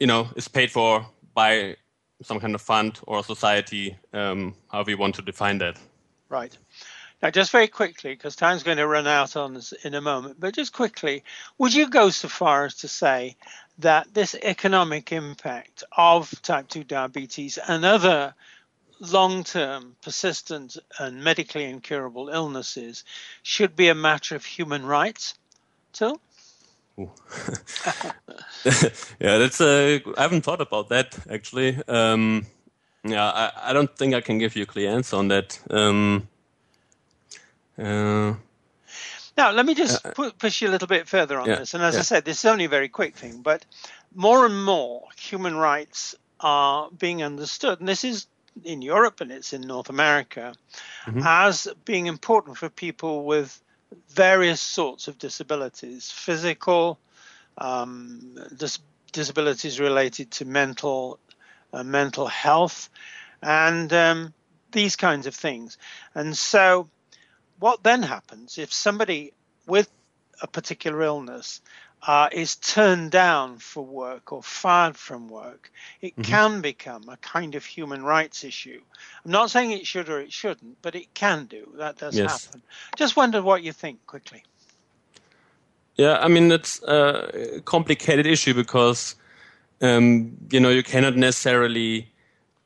[0.00, 1.76] you know, is paid for by
[2.24, 5.76] some kind of fund or society, um, however you want to define that.
[6.28, 6.56] Right.
[7.22, 10.40] Now, just very quickly, because time's going to run out on us in a moment,
[10.40, 11.22] but just quickly,
[11.56, 13.36] would you go so far as to say
[13.78, 18.34] that this economic impact of type 2 diabetes and other
[18.98, 23.04] long term, persistent, and medically incurable illnesses
[23.42, 25.34] should be a matter of human rights?
[25.92, 26.20] Till?
[26.98, 27.08] yeah,
[29.38, 30.02] that's a.
[30.16, 31.78] I haven't thought about that actually.
[31.88, 32.46] Um,
[33.04, 35.58] yeah, I, I, don't think I can give you a clear answer on that.
[35.70, 36.28] Um,
[37.78, 38.34] uh,
[39.36, 41.74] now, let me just uh, push you a little bit further on yeah, this.
[41.74, 42.00] And as yeah.
[42.00, 43.64] I said, this is only a very quick thing, but
[44.14, 47.80] more and more human rights are being understood.
[47.80, 48.26] And this is
[48.64, 50.54] in Europe and it's in North America
[51.06, 51.22] mm-hmm.
[51.24, 53.58] as being important for people with
[54.08, 56.98] various sorts of disabilities physical,
[57.58, 58.78] um, dis-
[59.12, 61.18] disabilities related to mental,
[61.72, 62.88] uh, mental health,
[63.42, 64.34] and um,
[64.70, 65.78] these kinds of things.
[66.14, 66.88] And so
[67.58, 69.32] what then happens if somebody
[69.66, 69.88] with
[70.40, 71.60] a particular illness
[72.06, 76.22] uh, is turned down for work or fired from work, it mm-hmm.
[76.22, 78.80] can become a kind of human rights issue.
[79.24, 81.68] I'm not saying it should or it shouldn't, but it can do.
[81.76, 82.46] That does yes.
[82.46, 82.62] happen.
[82.96, 84.42] Just wonder what you think quickly.
[85.96, 89.14] Yeah, I mean, it's a complicated issue because,
[89.80, 92.08] um, you know, you cannot necessarily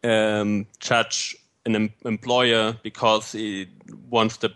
[0.05, 3.69] um, judge an em- employer because he
[4.09, 4.49] wants the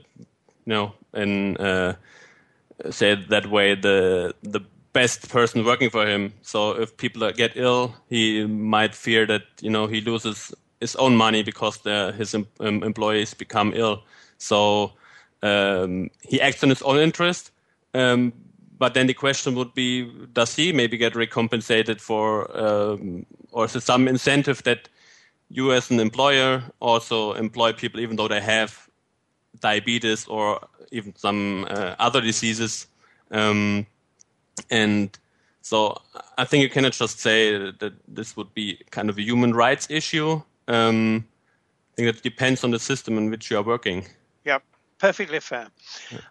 [0.67, 1.95] you know, and uh,
[2.91, 4.61] say it that way, the the
[4.93, 6.33] best person working for him.
[6.43, 11.17] So if people get ill, he might fear that you know he loses his own
[11.17, 12.47] money because the, his um,
[12.83, 14.03] employees become ill.
[14.39, 14.93] So
[15.43, 17.51] um, he acts in his own interest.
[17.95, 18.33] Um,
[18.79, 23.75] but then the question would be: Does he maybe get recompensated for, um, or is
[23.75, 24.89] there some incentive that
[25.51, 28.89] you, as an employer, also employ people even though they have
[29.59, 30.61] diabetes or
[30.91, 32.87] even some uh, other diseases.
[33.31, 33.87] Um,
[34.71, 35.17] and
[35.63, 36.01] so
[36.39, 39.87] I think you cannot just say that this would be kind of a human rights
[39.91, 40.43] issue.
[40.69, 41.27] Um,
[41.93, 44.07] I think that depends on the system in which you are working.
[44.45, 44.63] Yep,
[44.99, 45.69] perfectly fair.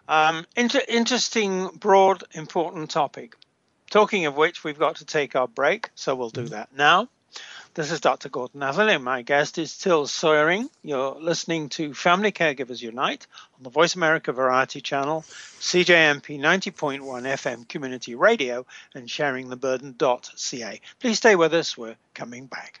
[0.08, 3.36] Um, inter- interesting, broad, important topic.
[3.90, 7.08] Talking of which, we've got to take our break, so we'll do that now.
[7.72, 8.28] This is Dr.
[8.28, 8.98] Gordon Atherley.
[8.98, 10.68] My guest is Till Seuring.
[10.82, 17.68] You're listening to Family Caregivers Unite on the Voice America Variety Channel, CJMP 90.1 FM
[17.68, 20.80] Community Radio, and sharingtheburden.ca.
[20.98, 21.78] Please stay with us.
[21.78, 22.80] We're coming back.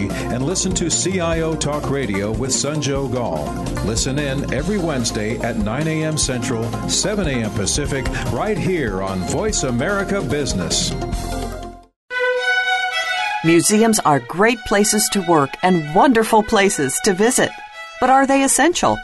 [0.00, 3.46] and listen to CIO Talk Radio with Sanjog Aul.
[3.84, 6.16] Listen in every Wednesday at 9 a.m.
[6.18, 7.50] Central, 7 a.m.
[7.52, 10.92] Pacific, right here on Voice America Business.
[13.44, 17.50] Museums are great places to work and wonderful places to visit.
[18.00, 18.98] But are they essential?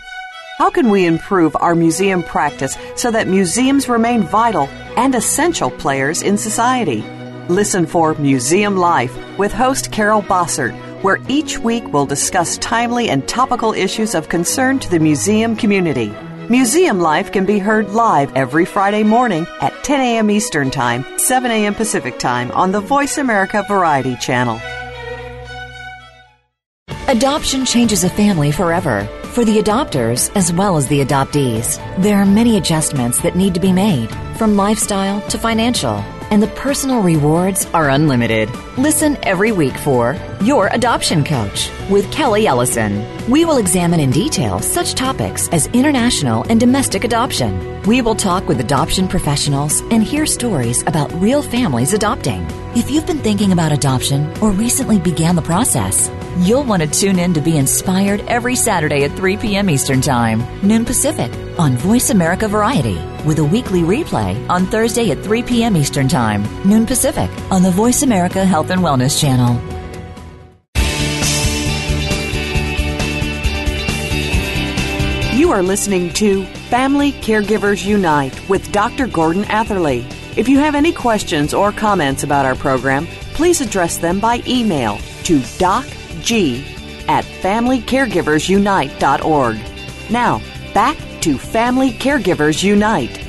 [0.59, 6.23] How can we improve our museum practice so that museums remain vital and essential players
[6.23, 7.05] in society.
[7.49, 13.27] Listen for Museum Life with host Carol Bossert, where each week we'll discuss timely and
[13.27, 16.15] topical issues of concern to the museum community.
[16.51, 20.31] Museum Life can be heard live every Friday morning at 10 a.m.
[20.31, 21.75] Eastern Time, 7 a.m.
[21.75, 24.61] Pacific Time on the Voice America Variety Channel.
[27.09, 31.79] Adoption changes a family forever for the adopters as well as the adoptees.
[32.03, 36.49] There are many adjustments that need to be made, from lifestyle to financial, and the
[36.49, 38.51] personal rewards are unlimited.
[38.77, 43.07] Listen every week for Your Adoption Coach with Kelly Ellison.
[43.31, 47.83] We will examine in detail such topics as international and domestic adoption.
[47.83, 52.47] We will talk with adoption professionals and hear stories about real families adopting.
[52.77, 56.09] If you've been thinking about adoption or recently began the process,
[56.39, 59.69] You'll want to tune in to be inspired every Saturday at 3 p.m.
[59.69, 62.95] Eastern Time, noon Pacific, on Voice America Variety,
[63.27, 65.77] with a weekly replay on Thursday at 3 p.m.
[65.77, 69.57] Eastern Time, noon Pacific, on the Voice America Health and Wellness Channel.
[75.37, 79.09] You are listening to Family Caregivers Unite with Dr.
[79.09, 80.07] Gordon Atherley.
[80.37, 84.99] If you have any questions or comments about our program, please address them by email
[85.25, 85.85] to doc
[86.23, 86.65] G
[87.09, 89.59] at FamilyCaregiversUnite.org.
[90.11, 90.43] Now,
[90.75, 93.25] back to Family Caregivers Unite.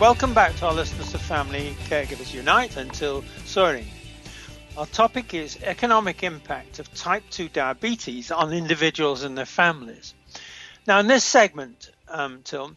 [0.00, 3.86] Welcome back to our listeners of Family Caregivers Unite until Seuring.
[4.76, 10.14] Our topic is economic impact of type 2 diabetes on individuals and their families.
[10.86, 12.72] Now, in this segment, um, Till,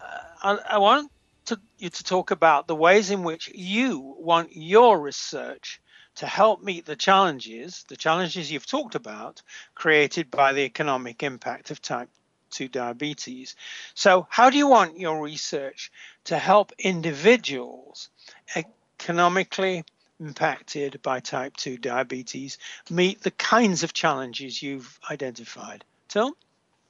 [0.00, 1.10] uh, I, I want
[1.46, 5.80] to, you to talk about the ways in which you want your research
[6.16, 9.42] to help meet the challenges, the challenges you've talked about,
[9.74, 12.08] created by the economic impact of type
[12.50, 13.56] 2 diabetes.
[13.94, 15.90] So, how do you want your research
[16.24, 18.10] to help individuals
[18.54, 19.84] economically
[20.20, 22.58] impacted by type 2 diabetes
[22.90, 25.84] meet the kinds of challenges you've identified?
[26.08, 26.36] Till?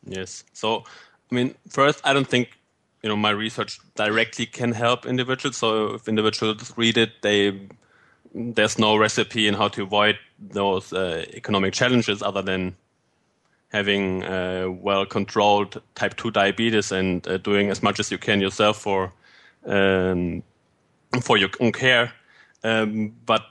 [0.05, 0.43] Yes.
[0.53, 0.83] So,
[1.31, 2.59] I mean, first, I don't think
[3.03, 5.57] you know my research directly can help individuals.
[5.57, 7.69] So if individuals read it, they
[8.35, 12.77] there's no recipe in how to avoid those uh, economic challenges other than
[13.73, 18.41] having uh, well controlled type 2 diabetes and uh, doing as much as you can
[18.41, 19.13] yourself for
[19.67, 20.43] um,
[21.21, 22.13] for your own care.
[22.65, 23.43] Um, but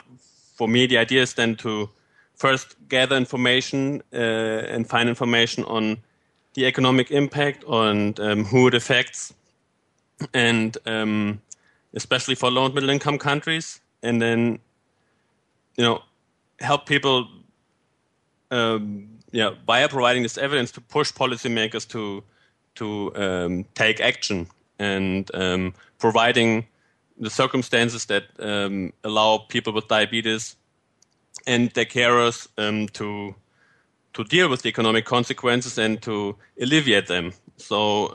[0.55, 1.89] for me, the idea is then to
[2.35, 4.17] first gather information uh,
[4.73, 5.97] and find information on
[6.53, 9.33] the economic impact and um, who it affects
[10.33, 11.41] and um,
[11.93, 14.59] especially for low and middle income countries, and then
[15.77, 16.01] you know
[16.59, 17.27] help people,
[18.51, 22.23] um, yeah, via providing this evidence to push policymakers to
[22.75, 24.47] to um, take action
[24.79, 26.65] and um, providing
[27.19, 30.55] the circumstances that um, allow people with diabetes
[31.45, 33.35] and their carers um, to
[34.13, 37.31] to deal with the economic consequences and to alleviate them.
[37.57, 38.13] So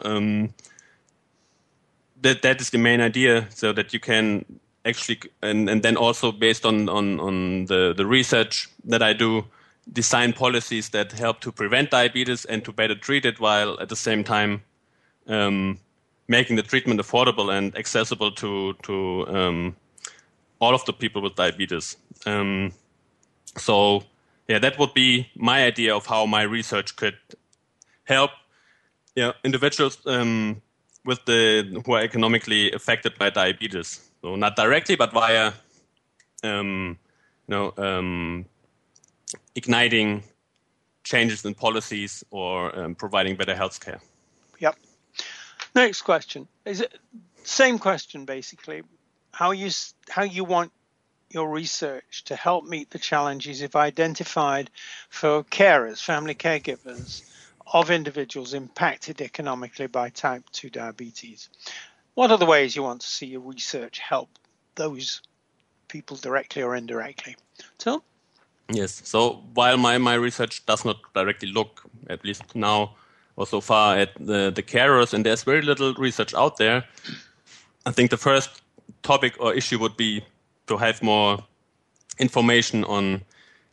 [2.27, 4.45] that that is the main idea, so that you can
[4.85, 9.45] actually and, and then also based on, on, on the, the research that I do,
[9.93, 13.97] design policies that help to prevent diabetes and to better treat it while at the
[13.97, 14.63] same time
[15.29, 15.79] um,
[16.29, 19.77] making the treatment affordable and accessible to to um,
[20.61, 21.97] all of the people with diabetes.
[22.25, 22.73] Um,
[23.57, 24.03] so
[24.49, 27.17] yeah, that would be my idea of how my research could
[28.05, 28.31] help
[29.17, 30.63] know, individuals um,
[31.07, 34.01] with the who are economically affected by diabetes.
[34.23, 35.53] So not directly, but via
[36.43, 36.99] um,
[37.47, 38.47] you know um,
[39.55, 40.23] igniting
[41.05, 44.01] changes in policies or um, providing better health care.
[44.59, 44.77] Yep.
[45.75, 46.99] Next question is it
[47.45, 48.83] same question basically?
[49.33, 49.71] How you
[50.09, 50.73] how you want
[51.31, 54.71] your research to help meet the challenges you've identified
[55.09, 57.23] for carers, family caregivers,
[57.73, 61.49] of individuals impacted economically by type 2 diabetes.
[62.15, 64.31] What are the ways you want to see your research help
[64.77, 65.21] those
[65.89, 67.37] people directly or indirectly?
[67.79, 68.03] So,
[68.69, 69.03] Yes.
[69.05, 72.97] So while my, my research does not directly look, at least now
[73.37, 76.85] or so far, at the, the carers, and there's very little research out there,
[77.85, 78.63] I think the first
[79.03, 80.25] topic or issue would be
[80.67, 81.39] to have more
[82.19, 83.23] information on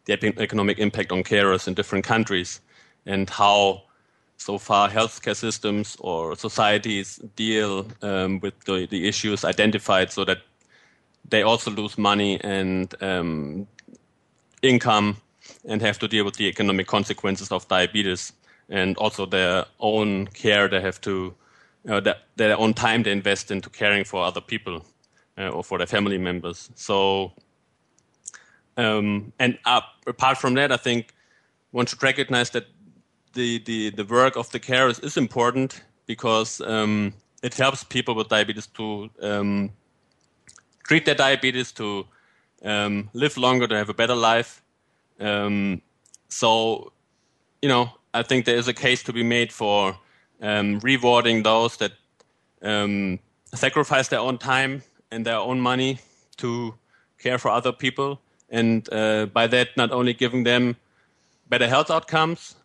[0.05, 2.59] the economic impact on carers in different countries
[3.05, 3.83] and how
[4.37, 10.39] so far healthcare systems or societies deal um, with the, the, issues identified so that
[11.29, 13.67] they also lose money and um,
[14.61, 15.17] income
[15.65, 18.33] and have to deal with the economic consequences of diabetes
[18.69, 21.33] and also their own care they have to
[21.85, 24.85] know, that their own time they invest into caring for other people
[25.37, 26.69] uh, or for their family members.
[26.75, 27.33] So,
[28.77, 31.13] um, and uh, apart from that, I think
[31.71, 32.67] one should recognize that
[33.33, 38.29] the, the, the work of the carers is important because um, it helps people with
[38.29, 39.71] diabetes to um,
[40.85, 42.05] treat their diabetes, to
[42.63, 44.61] um, live longer, to have a better life.
[45.19, 45.81] Um,
[46.29, 46.91] so,
[47.61, 49.97] you know, I think there is a case to be made for
[50.41, 51.93] um, rewarding those that
[52.61, 53.19] um,
[53.53, 55.99] sacrifice their own time and their own money
[56.37, 56.73] to
[57.19, 58.19] care for other people,
[58.49, 60.75] and uh, by that, not only giving them
[61.49, 62.55] better health outcomes,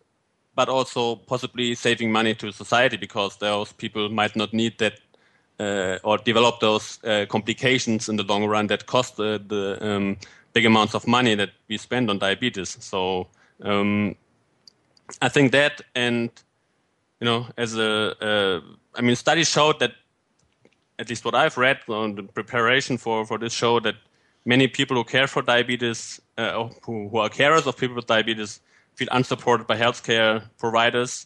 [0.59, 4.99] but also possibly saving money to society because those people might not need that
[5.57, 10.17] uh, or develop those uh, complications in the long run that cost the, the um,
[10.51, 12.75] big amounts of money that we spend on diabetes.
[12.81, 13.27] So
[13.63, 14.17] um,
[15.21, 16.29] I think that, and
[17.21, 17.91] you know, as a,
[18.21, 18.59] uh,
[18.95, 19.93] I mean, studies showed that,
[20.97, 23.95] at least what I've read on the preparation for for this show, that
[24.43, 28.59] many people who care for diabetes, uh, who, who are carers of people with diabetes,
[28.99, 31.25] feel unsupported by healthcare providers.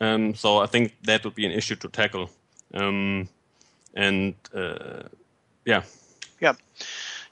[0.00, 2.30] Um, so I think that would be an issue to tackle.
[2.72, 3.28] Um,
[3.94, 5.02] and uh,
[5.64, 5.82] yeah,
[6.40, 6.54] yeah.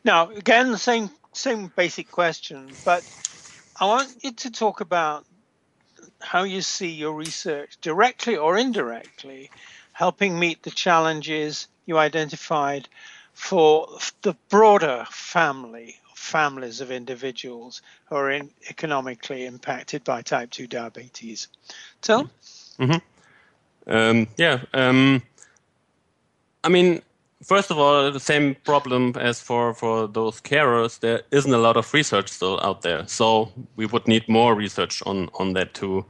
[0.05, 3.03] Now again, same same basic question, but
[3.81, 5.25] I want you to talk about
[6.21, 9.51] how you see your research directly or indirectly
[9.93, 12.89] helping meet the challenges you identified
[13.33, 13.87] for
[14.23, 21.49] the broader family families of individuals who are in, economically impacted by type 2 diabetes.
[22.03, 22.29] So?
[22.79, 23.91] Mm-hmm.
[23.91, 24.61] Um, yeah.
[24.75, 25.23] Um,
[26.65, 27.01] I mean,
[27.43, 31.77] first of all, the same problem as for, for those carers, there isn't a lot
[31.77, 33.07] of research still out there.
[33.07, 36.05] So we would need more research on, on that to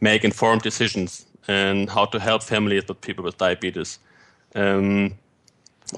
[0.00, 3.98] make informed decisions and how to help families with people with diabetes.
[4.54, 5.14] Um,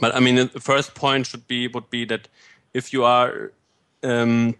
[0.00, 2.28] but I mean, the first point should be would be that
[2.74, 3.52] if you are
[4.02, 4.54] um,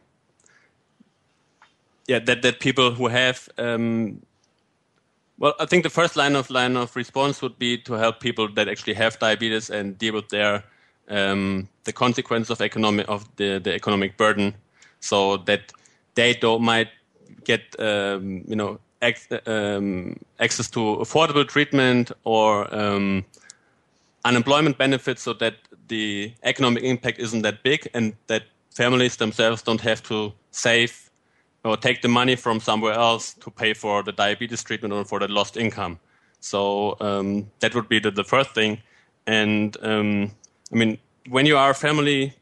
[2.07, 4.23] yeah, that that people who have um,
[5.39, 8.49] well, I think the first line of line of response would be to help people
[8.55, 10.65] that actually have diabetes and deal with their
[11.09, 14.55] um, the consequence of economic of the, the economic burden,
[15.01, 15.73] so that
[16.15, 16.89] they don't might
[17.45, 18.79] get um, you know
[19.47, 23.25] um, access to affordable treatment or um,
[24.25, 25.55] unemployment benefits, so that
[25.89, 31.11] the economic impact isn't that big, and that families themselves don't have to save
[31.64, 35.18] or take the money from somewhere else to pay for the diabetes treatment or for
[35.18, 35.99] the lost income.
[36.41, 38.82] So um, that would be the, the, first thing.
[39.26, 40.30] And um,
[40.70, 40.99] I mean,
[41.30, 42.35] when you are a family,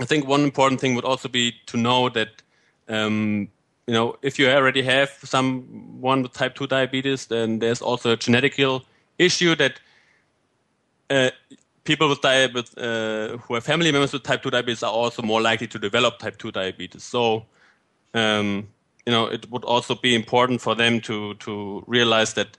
[0.00, 2.42] I think one important thing would also be to know that
[2.88, 3.48] um,
[3.88, 8.16] you know if you already have someone with type two diabetes, then there's also a
[8.16, 8.60] genetic
[9.18, 9.80] issue that
[11.10, 11.30] uh,
[11.86, 15.40] people with diabetes uh, who have family members with type 2 diabetes are also more
[15.40, 17.02] likely to develop type 2 diabetes.
[17.02, 17.46] So,
[18.14, 18.68] um,
[19.06, 22.58] you know, it would also be important for them to to realize that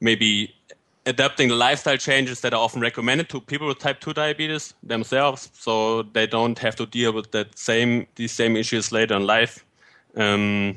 [0.00, 0.54] maybe
[1.06, 5.50] adapting the lifestyle changes that are often recommended to people with type 2 diabetes themselves,
[5.52, 9.64] so they don't have to deal with that same these same issues later in life.
[10.16, 10.76] Um,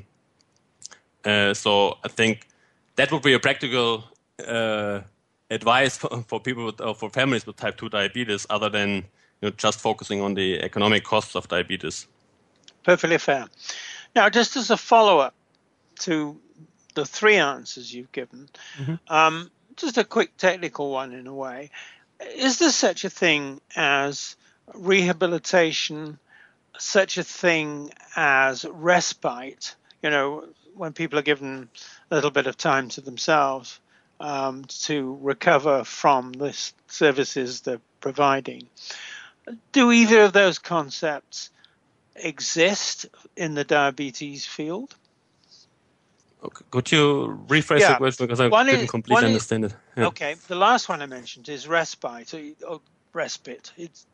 [1.23, 2.47] uh, so I think
[2.95, 4.03] that would be a practical
[4.47, 5.01] uh,
[5.49, 8.89] advice for, for people with, uh, for families with type 2 diabetes other than
[9.41, 12.07] you know, just focusing on the economic costs of diabetes.
[12.83, 13.47] Perfectly fair.
[14.15, 15.33] Now, just as a follow up
[15.99, 16.39] to
[16.93, 18.95] the three answers you've given, mm-hmm.
[19.13, 21.71] um, just a quick technical one in a way.
[22.35, 24.37] Is there such a thing as
[24.73, 26.17] rehabilitation,
[26.77, 29.75] such a thing as respite?
[30.01, 31.69] You know, when people are given
[32.09, 33.79] a little bit of time to themselves,
[34.19, 36.57] um, to recover from the
[36.87, 38.67] services they're providing.
[39.71, 41.49] Do either of those concepts
[42.15, 44.95] exist in the diabetes field?
[46.43, 46.65] Okay.
[46.69, 47.93] Could you rephrase yeah.
[47.93, 49.75] the question because I one didn't is, completely understand it?
[49.97, 50.07] Yeah.
[50.07, 52.33] Okay, the last one I mentioned is respite,
[52.67, 52.81] or
[53.13, 53.71] respite.
[53.77, 54.05] It's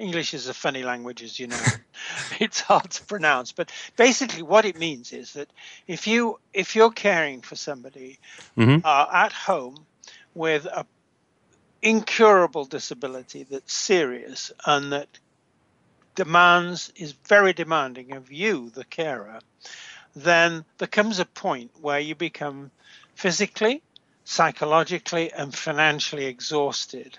[0.00, 1.62] English is a funny language, as you know.
[2.40, 5.48] it's hard to pronounce, but basically, what it means is that
[5.86, 8.18] if you if you're caring for somebody
[8.56, 8.78] mm-hmm.
[8.84, 9.86] uh, at home
[10.34, 10.86] with a
[11.82, 15.08] incurable disability that's serious and that
[16.14, 19.40] demands is very demanding of you, the carer,
[20.14, 22.70] then there comes a point where you become
[23.14, 23.82] physically,
[24.24, 27.18] psychologically, and financially exhausted.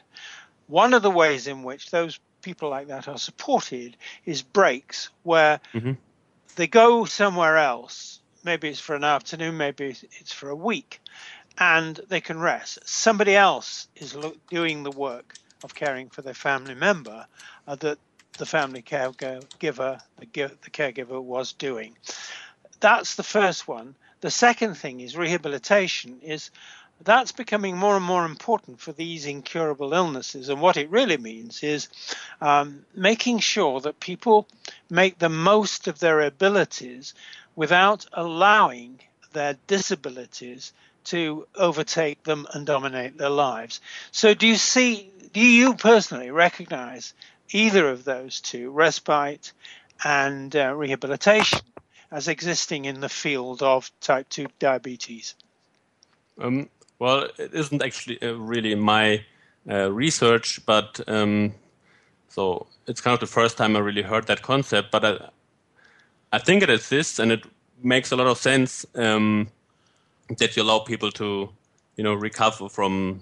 [0.67, 5.59] One of the ways in which those people like that are supported is breaks where
[5.73, 5.93] mm-hmm.
[6.55, 8.19] they go somewhere else.
[8.43, 10.99] Maybe it's for an afternoon, maybe it's for a week,
[11.57, 12.79] and they can rest.
[12.87, 17.25] Somebody else is lo- doing the work of caring for their family member
[17.67, 17.99] uh, that
[18.37, 20.27] the family caregiver, the,
[20.63, 21.95] the caregiver was doing.
[22.79, 23.95] That's the first one.
[24.21, 26.51] The second thing is rehabilitation is
[27.05, 30.49] that's becoming more and more important for these incurable illnesses.
[30.49, 31.87] And what it really means is
[32.41, 34.47] um, making sure that people
[34.89, 37.13] make the most of their abilities
[37.55, 38.99] without allowing
[39.33, 40.73] their disabilities
[41.03, 43.81] to overtake them and dominate their lives.
[44.11, 47.13] So, do you see, do you personally recognize
[47.51, 49.51] either of those two, respite
[50.03, 51.59] and uh, rehabilitation,
[52.11, 55.35] as existing in the field of type 2 diabetes?
[56.39, 56.69] Um,
[57.01, 59.25] well, it isn't actually uh, really my
[59.67, 61.51] uh, research, but um,
[62.29, 64.91] so it's kind of the first time I really heard that concept.
[64.91, 65.29] But I,
[66.31, 67.43] I think it exists, and it
[67.81, 69.47] makes a lot of sense um,
[70.37, 71.49] that you allow people to,
[71.97, 73.21] you know, recover from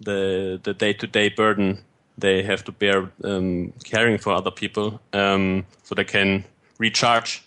[0.00, 1.84] the the day to day burden
[2.16, 6.44] they have to bear um, caring for other people, um, so they can
[6.78, 7.44] recharge,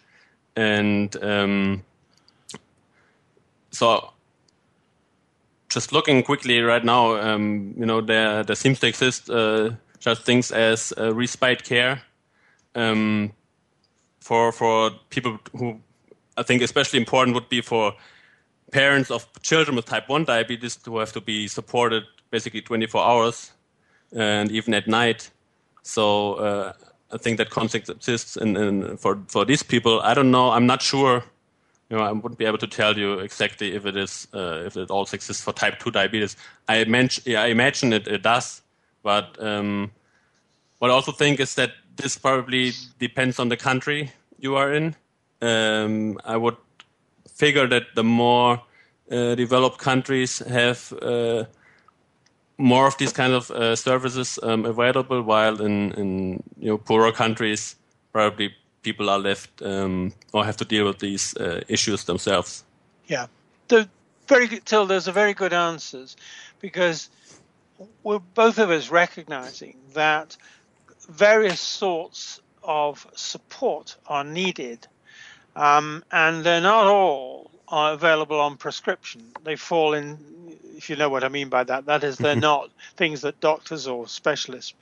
[0.56, 1.84] and um,
[3.72, 4.12] so
[5.72, 10.24] just looking quickly right now, um, you know, there there seems to exist uh, just
[10.24, 12.02] things as uh, respite care
[12.76, 13.32] um,
[14.20, 15.80] for for people who
[16.38, 17.94] I think especially important would be for
[18.72, 23.52] parents of children with type one diabetes who have to be supported basically 24 hours
[24.16, 25.30] and even at night.
[25.84, 26.74] So uh,
[27.12, 30.02] I think that concept exists in, in, for for these people.
[30.02, 30.52] I don't know.
[30.52, 31.24] I'm not sure
[31.92, 34.78] you know, I wouldn't be able to tell you exactly if it is uh, if
[34.78, 36.38] it also exists for type two diabetes.
[36.70, 36.86] I,
[37.26, 38.62] yeah, I imagine it, it does,
[39.04, 39.92] but um,
[40.80, 44.96] what I also think is that this probably depends on the country you are in.
[45.42, 46.56] Um, I would
[47.30, 48.62] figure that the more
[49.12, 51.44] uh, developed countries have uh,
[52.58, 57.12] more of these kind of uh, services um, available, while in, in you know poorer
[57.12, 57.76] countries
[58.14, 62.64] probably people are left um, or have to deal with these uh, issues themselves.
[63.08, 63.28] Yeah,
[63.68, 63.88] the
[64.28, 64.86] very good, Till.
[64.86, 66.16] Those are very good answers
[66.60, 67.10] because
[68.04, 70.38] we're both of us recognizing that
[71.10, 74.88] various sorts of support are needed,
[75.56, 79.24] um, and they're not all are available on prescription.
[79.44, 80.18] They fall in,
[80.76, 81.86] if you know what I mean by that.
[81.86, 84.74] That is, they're not things that doctors or specialists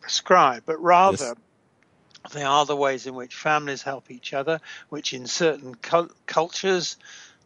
[0.00, 1.24] prescribe, but rather.
[1.24, 1.34] Yes
[2.30, 5.74] they are the ways in which families help each other, which in certain
[6.26, 6.96] cultures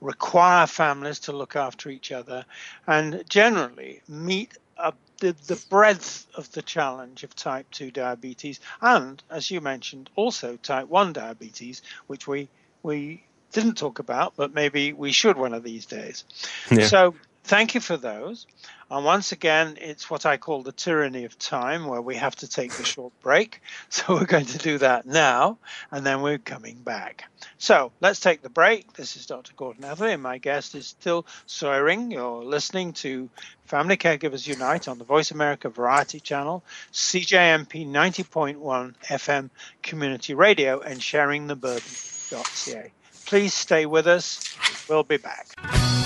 [0.00, 2.44] require families to look after each other
[2.86, 9.22] and generally meet a, the, the breadth of the challenge of type 2 diabetes and,
[9.30, 12.48] as you mentioned, also type 1 diabetes, which we,
[12.82, 16.24] we didn't talk about, but maybe we should one of these days.
[16.70, 16.86] Yeah.
[16.86, 17.14] So
[17.46, 18.46] thank you for those.
[18.90, 22.48] And once again, it's what I call the tyranny of time, where we have to
[22.48, 23.60] take the short break.
[23.88, 25.58] So we're going to do that now,
[25.90, 27.24] and then we're coming back.
[27.58, 28.92] So let's take the break.
[28.92, 29.52] This is Dr.
[29.56, 32.12] Gordon Atherley, and my guest is Till Seuring.
[32.12, 33.28] You're listening to
[33.64, 39.50] Family Caregivers Unite on the Voice America Variety Channel, CJMP 90.1 FM
[39.82, 42.92] Community Radio, and sharingtheburden.ca.
[43.26, 44.56] Please stay with us.
[44.88, 46.05] We'll be back.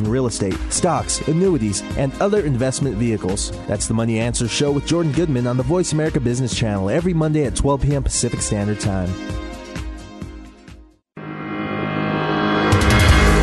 [0.01, 3.51] in real estate, stocks, annuities, and other investment vehicles.
[3.67, 7.13] That's the Money Answer Show with Jordan Goodman on the Voice America Business Channel every
[7.13, 8.03] Monday at 12 p.m.
[8.03, 9.09] Pacific Standard Time.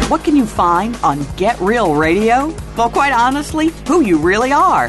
[0.08, 2.54] What can you find on Get Real Radio?
[2.76, 4.88] Well, quite honestly, who you really are.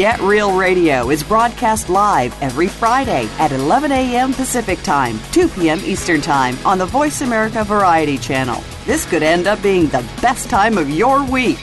[0.00, 4.32] Get Real Radio is broadcast live every Friday at 11 a.m.
[4.32, 5.78] Pacific Time, 2 p.m.
[5.80, 8.64] Eastern Time on the Voice America Variety Channel.
[8.86, 11.58] This could end up being the best time of your week.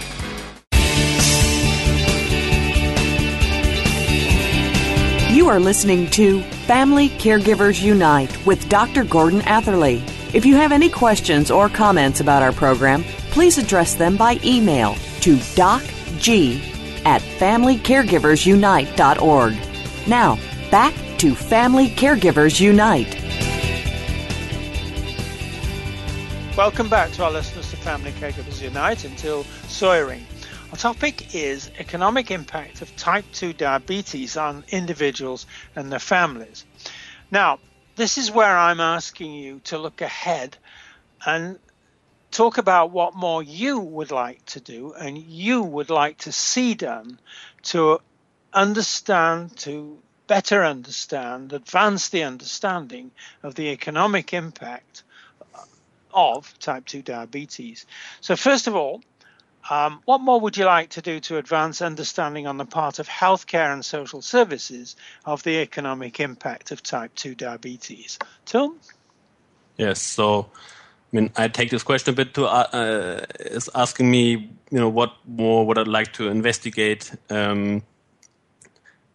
[5.36, 9.04] You are listening to Family Caregivers Unite with Dr.
[9.04, 10.04] Gordon Atherley.
[10.36, 14.94] If you have any questions or comments about our program, please address them by email
[15.22, 16.77] to docg
[17.08, 20.08] at familycaregiversunite.org.
[20.10, 20.38] Now,
[20.70, 23.16] back to Family Caregivers Unite.
[26.58, 30.24] Welcome back to our listeners to Family Caregivers Unite until Seuring.
[30.72, 35.46] Our topic is economic impact of type 2 diabetes on individuals
[35.78, 36.66] and their families.
[37.32, 37.60] Now,
[37.96, 40.58] this is where I'm asking you to look ahead
[41.26, 41.58] and
[42.32, 46.74] talk about what more you would like to do and you would like to see
[46.74, 47.20] done
[47.64, 48.00] to
[48.54, 49.98] understand, to
[50.28, 53.12] better understand, advance the understanding
[53.44, 55.04] of the economic impact
[56.14, 57.86] of type 2 diabetes.
[58.22, 59.02] So, first of all,
[59.70, 63.08] um, what more would you like to do to advance understanding on the part of
[63.08, 68.18] healthcare and social services of the economic impact of type 2 diabetes?
[68.46, 68.80] Tom?
[69.78, 70.50] Yes, so
[71.12, 74.32] I mean, I take this question a bit to uh, uh, is asking me,
[74.72, 77.82] you know, what more would I like to investigate um,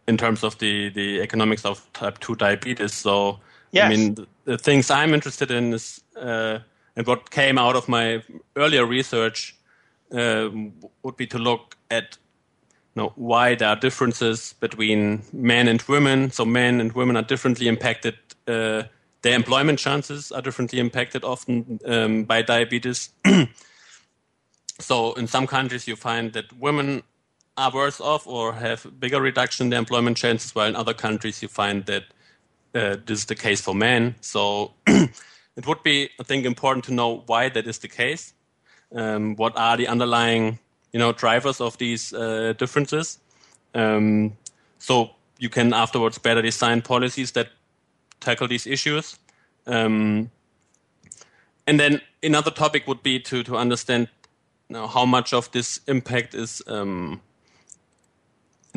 [0.08, 2.94] in terms of the, the economics of type 2 diabetes.
[2.94, 3.40] So,
[3.72, 3.84] yes.
[3.84, 6.60] I mean, the, the, things I'm interested in is, uh,
[6.96, 8.22] and what came out of my
[8.56, 9.54] earlier research
[10.12, 10.72] um,
[11.02, 12.16] would be to look at
[12.94, 16.30] you know, why there are differences between men and women.
[16.30, 18.16] So men and women are differently impacted.
[18.46, 18.84] Uh,
[19.22, 23.10] their employment chances are differently impacted often um, by diabetes.
[24.78, 27.02] so in some countries you find that women
[27.56, 31.42] are worse off or have bigger reduction in their employment chances, while in other countries
[31.42, 32.04] you find that
[32.74, 34.14] uh, this is the case for men.
[34.20, 38.32] So it would be, I think, important to know why that is the case
[38.94, 40.58] um, what are the underlying
[40.92, 43.18] you know drivers of these uh, differences
[43.74, 44.36] um,
[44.78, 47.48] so you can afterwards better design policies that
[48.22, 49.18] tackle these issues.
[49.66, 50.30] Um,
[51.66, 54.08] and then another topic would be to to understand
[54.72, 57.20] how much of this impact is um,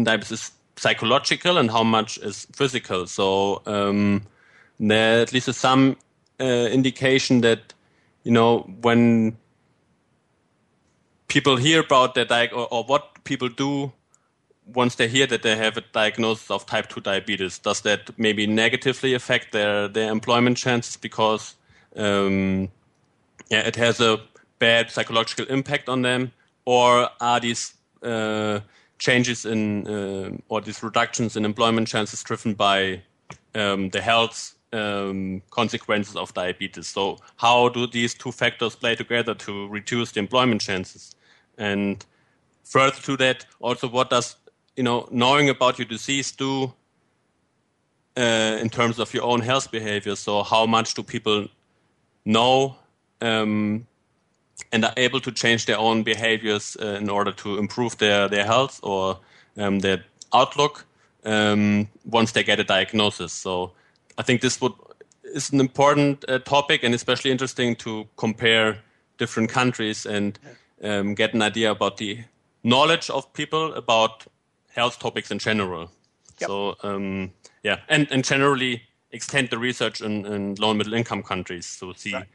[0.02, 3.08] diabetes psychological and how much is physical.
[3.08, 4.24] So um,
[4.80, 5.98] there at least is some
[6.40, 7.74] uh, indication that
[8.24, 9.38] you know when
[11.28, 13.92] people hear about their di- or, or, what people do
[14.74, 18.48] once they hear that they have a diagnosis of type 2 diabetes does that maybe
[18.48, 21.56] negatively affect their, their employment chances because
[21.96, 22.70] um,
[23.50, 24.20] yeah, it has a
[24.60, 26.32] bad psychological impact on them
[26.66, 28.60] or are these uh,
[28.98, 33.02] changes in uh, or these reductions in employment chances driven by
[33.54, 36.88] um, the health um, consequences of diabetes.
[36.88, 41.16] So, how do these two factors play together to reduce the employment chances?
[41.58, 42.06] And
[42.64, 44.36] further to that, also, what does
[44.76, 46.74] you know knowing about your disease do
[48.18, 50.16] uh, in terms of your own health behavior?
[50.16, 51.48] So, how much do people
[52.26, 52.76] know
[53.22, 53.88] um,
[54.72, 58.46] and are able to change their own behaviors uh, in order to improve their their
[58.46, 59.20] health or
[59.58, 60.04] um, their
[60.34, 60.86] outlook
[61.24, 63.34] um, once they get a diagnosis?
[63.34, 63.72] So
[64.18, 64.74] I think this would
[65.24, 68.78] is an important uh, topic and especially interesting to compare
[69.18, 70.40] different countries and
[70.84, 72.20] um, get an idea about the
[72.64, 74.26] knowledge of people about
[74.76, 75.90] health topics in general.
[76.40, 76.48] Yep.
[76.48, 77.32] So um,
[77.64, 81.94] yeah, and and generally extend the research in, in low and middle income countries to
[81.96, 82.28] see right.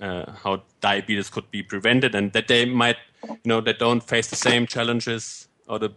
[0.00, 4.28] uh, how diabetes could be prevented and that they might you know they don't face
[4.28, 5.92] the same challenges or the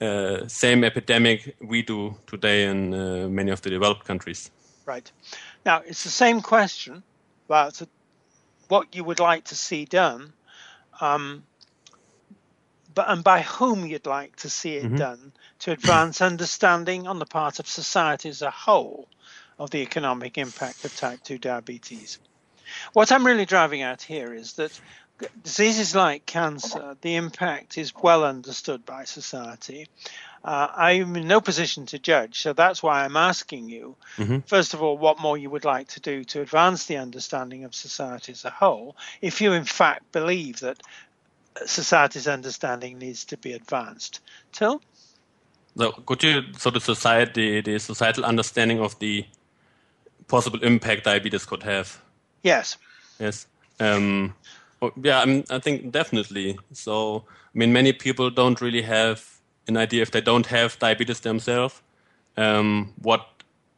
[0.00, 4.50] uh, same epidemic we do today in uh, many of the developed countries.
[4.86, 5.10] Right.
[5.64, 7.02] Now, it's the same question
[7.46, 7.82] about
[8.68, 10.32] what you would like to see done,
[11.00, 11.44] um,
[12.94, 14.96] but and by whom you'd like to see it mm-hmm.
[14.96, 19.08] done to advance understanding on the part of society as a whole
[19.58, 22.18] of the economic impact of type 2 diabetes.
[22.92, 24.78] What I'm really driving at here is that
[25.42, 29.88] diseases like cancer, the impact is well understood by society.
[30.44, 34.40] Uh, I'm in no position to judge, so that's why I'm asking you, mm-hmm.
[34.40, 37.74] first of all, what more you would like to do to advance the understanding of
[37.74, 40.82] society as a whole, if you in fact believe that
[41.66, 44.20] society's understanding needs to be advanced.
[44.52, 44.82] Till?
[45.76, 49.26] So could you, so the society, the societal understanding of the
[50.28, 52.00] possible impact diabetes could have?
[52.42, 52.76] Yes.
[53.18, 53.46] Yes.
[53.80, 54.34] Um,
[54.84, 56.58] Oh, yeah, I, I think definitely.
[56.72, 61.20] So, I mean, many people don't really have an idea if they don't have diabetes
[61.20, 61.80] themselves,
[62.36, 63.26] um, what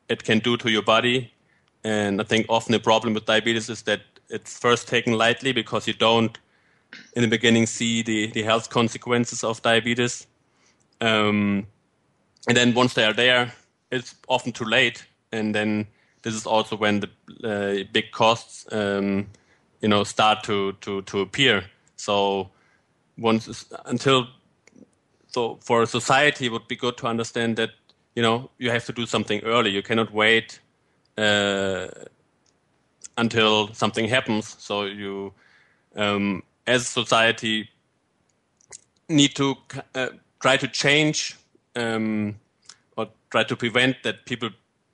[0.09, 1.33] it can do to your body.
[1.85, 5.87] And I think often the problem with diabetes is that it's first taken lightly because
[5.87, 6.37] you don't,
[7.15, 10.27] in the beginning, see the, the health consequences of diabetes.
[11.01, 11.67] Um,
[12.49, 13.53] and then once they are there,
[13.91, 15.05] it's often too late.
[15.33, 15.87] And then
[16.23, 17.11] this is also when the
[17.45, 19.27] uh, big costs, um,
[19.81, 21.65] you know, start to, to, to appear.
[21.97, 22.51] So
[23.19, 24.29] once until
[25.29, 27.71] so for a society, it would be good to understand that
[28.15, 29.71] you know you have to do something early.
[29.71, 30.61] You cannot wait
[31.19, 31.89] uh,
[33.17, 34.57] until something happens.
[34.59, 35.33] So you,
[35.97, 37.69] um, as a society,
[39.09, 39.57] need to
[39.95, 40.09] uh,
[40.41, 41.37] try to change
[41.77, 42.37] um,
[42.97, 44.51] or try to prevent that people,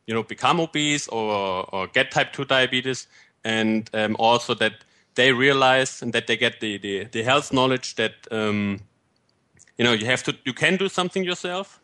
[0.07, 3.07] you know, become obese or or get type two diabetes,
[3.45, 7.95] and um, also that they realize and that they get the the, the health knowledge
[7.97, 8.81] that um,
[9.79, 11.81] you know you have to you can do something yourself.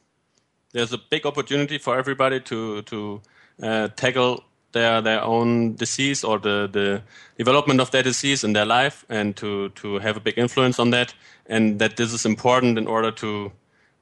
[0.72, 3.20] There's a big opportunity for everybody to to
[3.62, 4.44] uh, tackle
[4.78, 7.02] their their own disease or the the
[7.36, 10.90] development of their disease in their life and to to have a big influence on
[10.90, 11.14] that
[11.46, 13.52] and that this is important in order to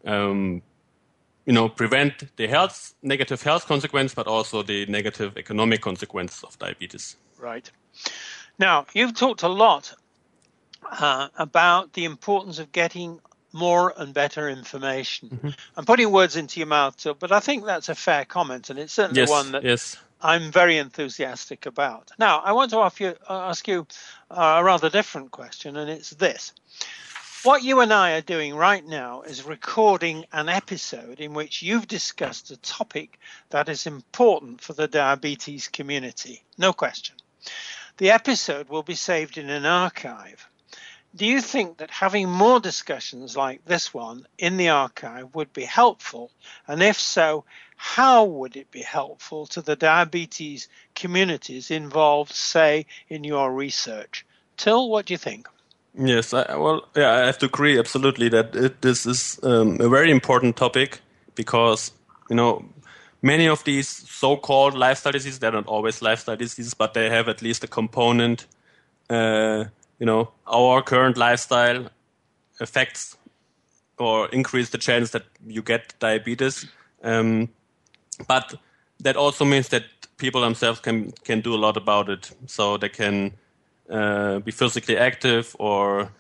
[0.05, 0.63] um,
[1.47, 6.59] you know prevent the health negative health consequence but also the negative economic consequences of
[6.59, 7.71] diabetes right
[8.59, 9.95] now you've talked a lot
[10.83, 13.21] uh, about the importance of getting
[13.57, 15.31] more and better information.
[15.31, 15.49] Mm-hmm.
[15.77, 18.79] I'm putting words into your mouth, too, but I think that's a fair comment, and
[18.79, 19.97] it's certainly yes, one that yes.
[20.21, 22.11] I'm very enthusiastic about.
[22.19, 23.87] Now, I want to ask you, uh, ask you
[24.31, 26.53] uh, a rather different question, and it's this.
[27.43, 31.87] What you and I are doing right now is recording an episode in which you've
[31.87, 36.43] discussed a topic that is important for the diabetes community.
[36.59, 37.15] No question.
[37.99, 40.49] The episode will be saved in an archive
[41.17, 45.65] do you think that having more discussions like this one in the archive would be
[45.65, 46.31] helpful?
[46.69, 47.45] And if so,
[47.77, 54.27] how would it be helpful to the diabetes communities involved, say, in your research?
[54.57, 55.49] Till, what do you think?
[55.99, 59.89] Yes, I, well, yeah, I have to agree absolutely that it, this is um, a
[59.89, 61.01] very important topic
[61.35, 61.91] because
[62.29, 62.65] you know
[63.23, 67.41] many of these so-called lifestyle diseases they're not always lifestyle diseases, but they have at
[67.41, 68.47] least a component
[69.09, 69.65] uh,
[69.99, 71.89] you know our current lifestyle
[72.61, 73.17] affects
[73.99, 76.67] or increase the chance that you get diabetes.
[77.03, 77.49] Um,
[78.29, 78.55] but
[79.01, 79.85] that also means that
[80.17, 82.31] people themselves can can do a lot about it.
[82.47, 83.33] So they can
[83.91, 86.11] uh, be physically active or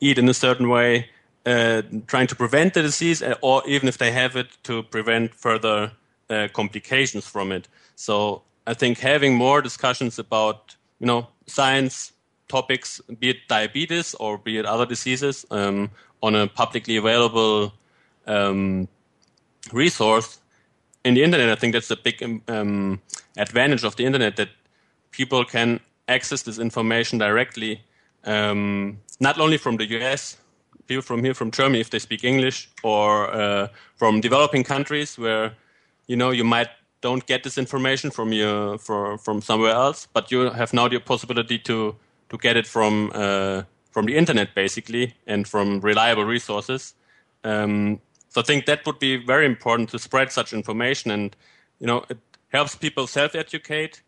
[0.00, 1.08] eat in a certain way,
[1.46, 5.34] uh, trying to prevent the disease, uh, or even if they have it, to prevent
[5.34, 5.92] further
[6.30, 7.68] uh, complications from it.
[7.94, 12.12] So I think having more discussions about you know science,
[12.48, 15.90] topics, be it diabetes or be it other diseases, um,
[16.22, 17.72] on a publicly available
[18.26, 18.88] um,
[19.72, 20.38] resource
[21.04, 21.48] in the internet.
[21.50, 23.00] I think that's a big um, um
[23.36, 24.48] advantage of the internet that
[25.10, 27.82] people can access this information directly,
[28.24, 30.36] um, not only from the US,
[30.86, 35.52] people from here, from Germany, if they speak English, or uh, from developing countries where
[36.06, 36.68] you know you might
[37.00, 40.98] don't get this information from your for, from somewhere else, but you have now the
[40.98, 41.94] possibility to
[42.30, 46.94] to get it from uh, from the internet basically and from reliable resources.
[47.44, 51.36] Um, so I think that would be very important to spread such information, and
[51.80, 52.18] you know it
[52.52, 54.02] helps people self-educate,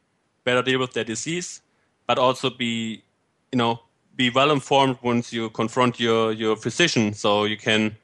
[0.45, 1.63] better deal with their disease,
[2.07, 3.03] but also be
[3.53, 3.81] you know
[4.17, 7.97] be well informed once you confront your your physician, so you can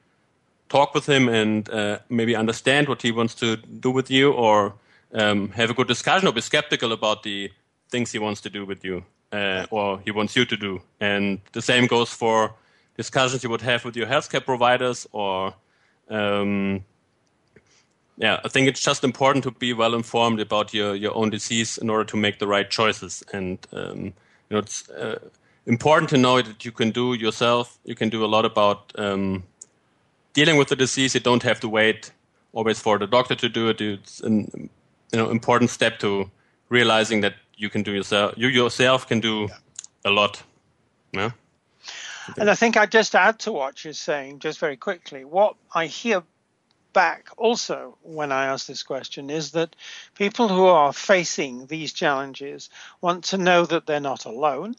[0.69, 4.73] talk with him and uh, maybe understand what he wants to do with you, or
[5.13, 7.51] um, have a good discussion, or be skeptical about the
[7.91, 9.03] things he wants to do with you
[9.35, 10.81] uh, or he wants you to do.
[10.99, 12.53] And the same goes for
[12.97, 15.53] discussions you would have with your healthcare providers or
[16.09, 16.83] um,
[18.17, 21.77] yeah, I think it's just important to be well informed about your, your own disease
[21.77, 23.23] in order to make the right choices.
[23.33, 25.19] And um, you know, it's uh,
[25.65, 27.77] important to know that you can do yourself.
[27.83, 29.43] You can do a lot about um,
[30.33, 31.13] dealing with the disease.
[31.13, 32.11] You don't have to wait
[32.53, 33.81] always for the doctor to do it.
[33.81, 34.69] It's an
[35.11, 36.31] you know important step to
[36.69, 38.33] realizing that you can do yourself.
[38.37, 39.57] You yourself can do yeah.
[40.05, 40.43] a lot.
[41.13, 41.31] Yeah.
[42.37, 45.25] And I think I'd just add to what you're saying, just very quickly.
[45.25, 46.23] What I hear
[46.93, 49.75] back also when I ask this question is that
[50.15, 52.69] people who are facing these challenges
[53.01, 54.75] want to know that they're not alone.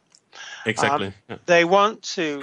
[0.65, 1.09] Exactly.
[1.09, 1.37] Um, yeah.
[1.47, 2.43] They want to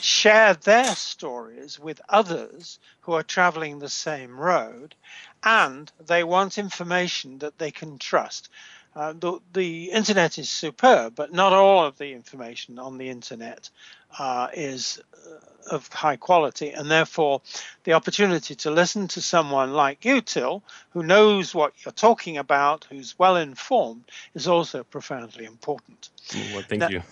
[0.00, 4.94] share their stories with others who are traveling the same road,
[5.42, 8.48] and they want information that they can trust.
[8.94, 13.70] Uh, the, the internet is superb, but not all of the information on the internet
[14.18, 17.40] uh, is uh, of high quality, and therefore
[17.84, 22.86] the opportunity to listen to someone like you, Till, who knows what you're talking about,
[22.90, 26.08] who's well informed, is also profoundly important.
[26.52, 27.02] Well, thank now, you.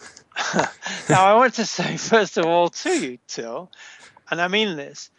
[1.08, 3.70] now, I want to say, first of all, to you, Till,
[4.30, 5.10] and I mean this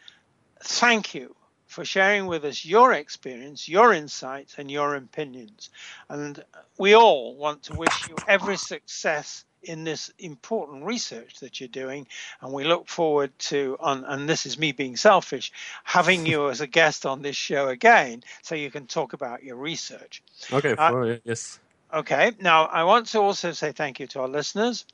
[0.62, 1.36] thank you
[1.70, 5.70] for sharing with us your experience, your insights, and your opinions.
[6.10, 6.44] And
[6.80, 12.08] we all want to wish you every success in this important research that you're doing.
[12.42, 15.52] And we look forward to on and this is me being selfish
[15.84, 19.58] having you as a guest on this show again so you can talk about your
[19.58, 20.24] research.
[20.52, 21.60] Okay uh, yes.
[21.94, 22.32] okay.
[22.40, 24.86] Now i want to also say thank you to our listeners.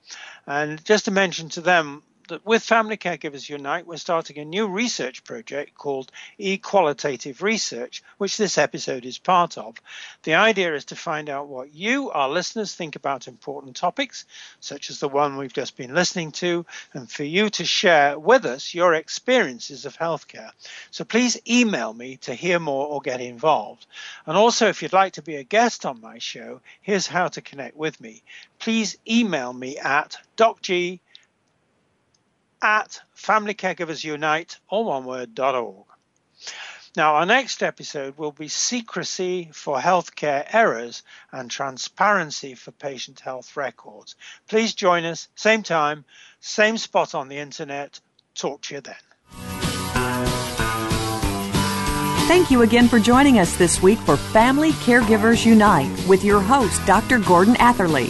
[0.45, 4.67] And just to mention to them that with Family Caregivers Unite, we're starting a new
[4.67, 9.75] research project called Equalitative Research, which this episode is part of.
[10.23, 14.25] The idea is to find out what you, our listeners, think about important topics,
[14.59, 18.45] such as the one we've just been listening to, and for you to share with
[18.45, 20.51] us your experiences of healthcare.
[20.91, 23.85] So please email me to hear more or get involved.
[24.25, 27.41] And also, if you'd like to be a guest on my show, here's how to
[27.41, 28.23] connect with me.
[28.57, 30.99] Please email me at docg
[32.61, 35.85] at Family Caregivers Unite, all one word, .org.
[36.95, 43.57] Now, our next episode will be Secrecy for Healthcare Errors and Transparency for Patient Health
[43.57, 44.15] Records.
[44.47, 46.05] Please join us, same time,
[46.39, 47.99] same spot on the internet.
[48.33, 48.95] Talk to you then.
[52.27, 56.83] Thank you again for joining us this week for Family Caregivers Unite with your host,
[56.85, 57.19] Dr.
[57.19, 58.09] Gordon Atherley.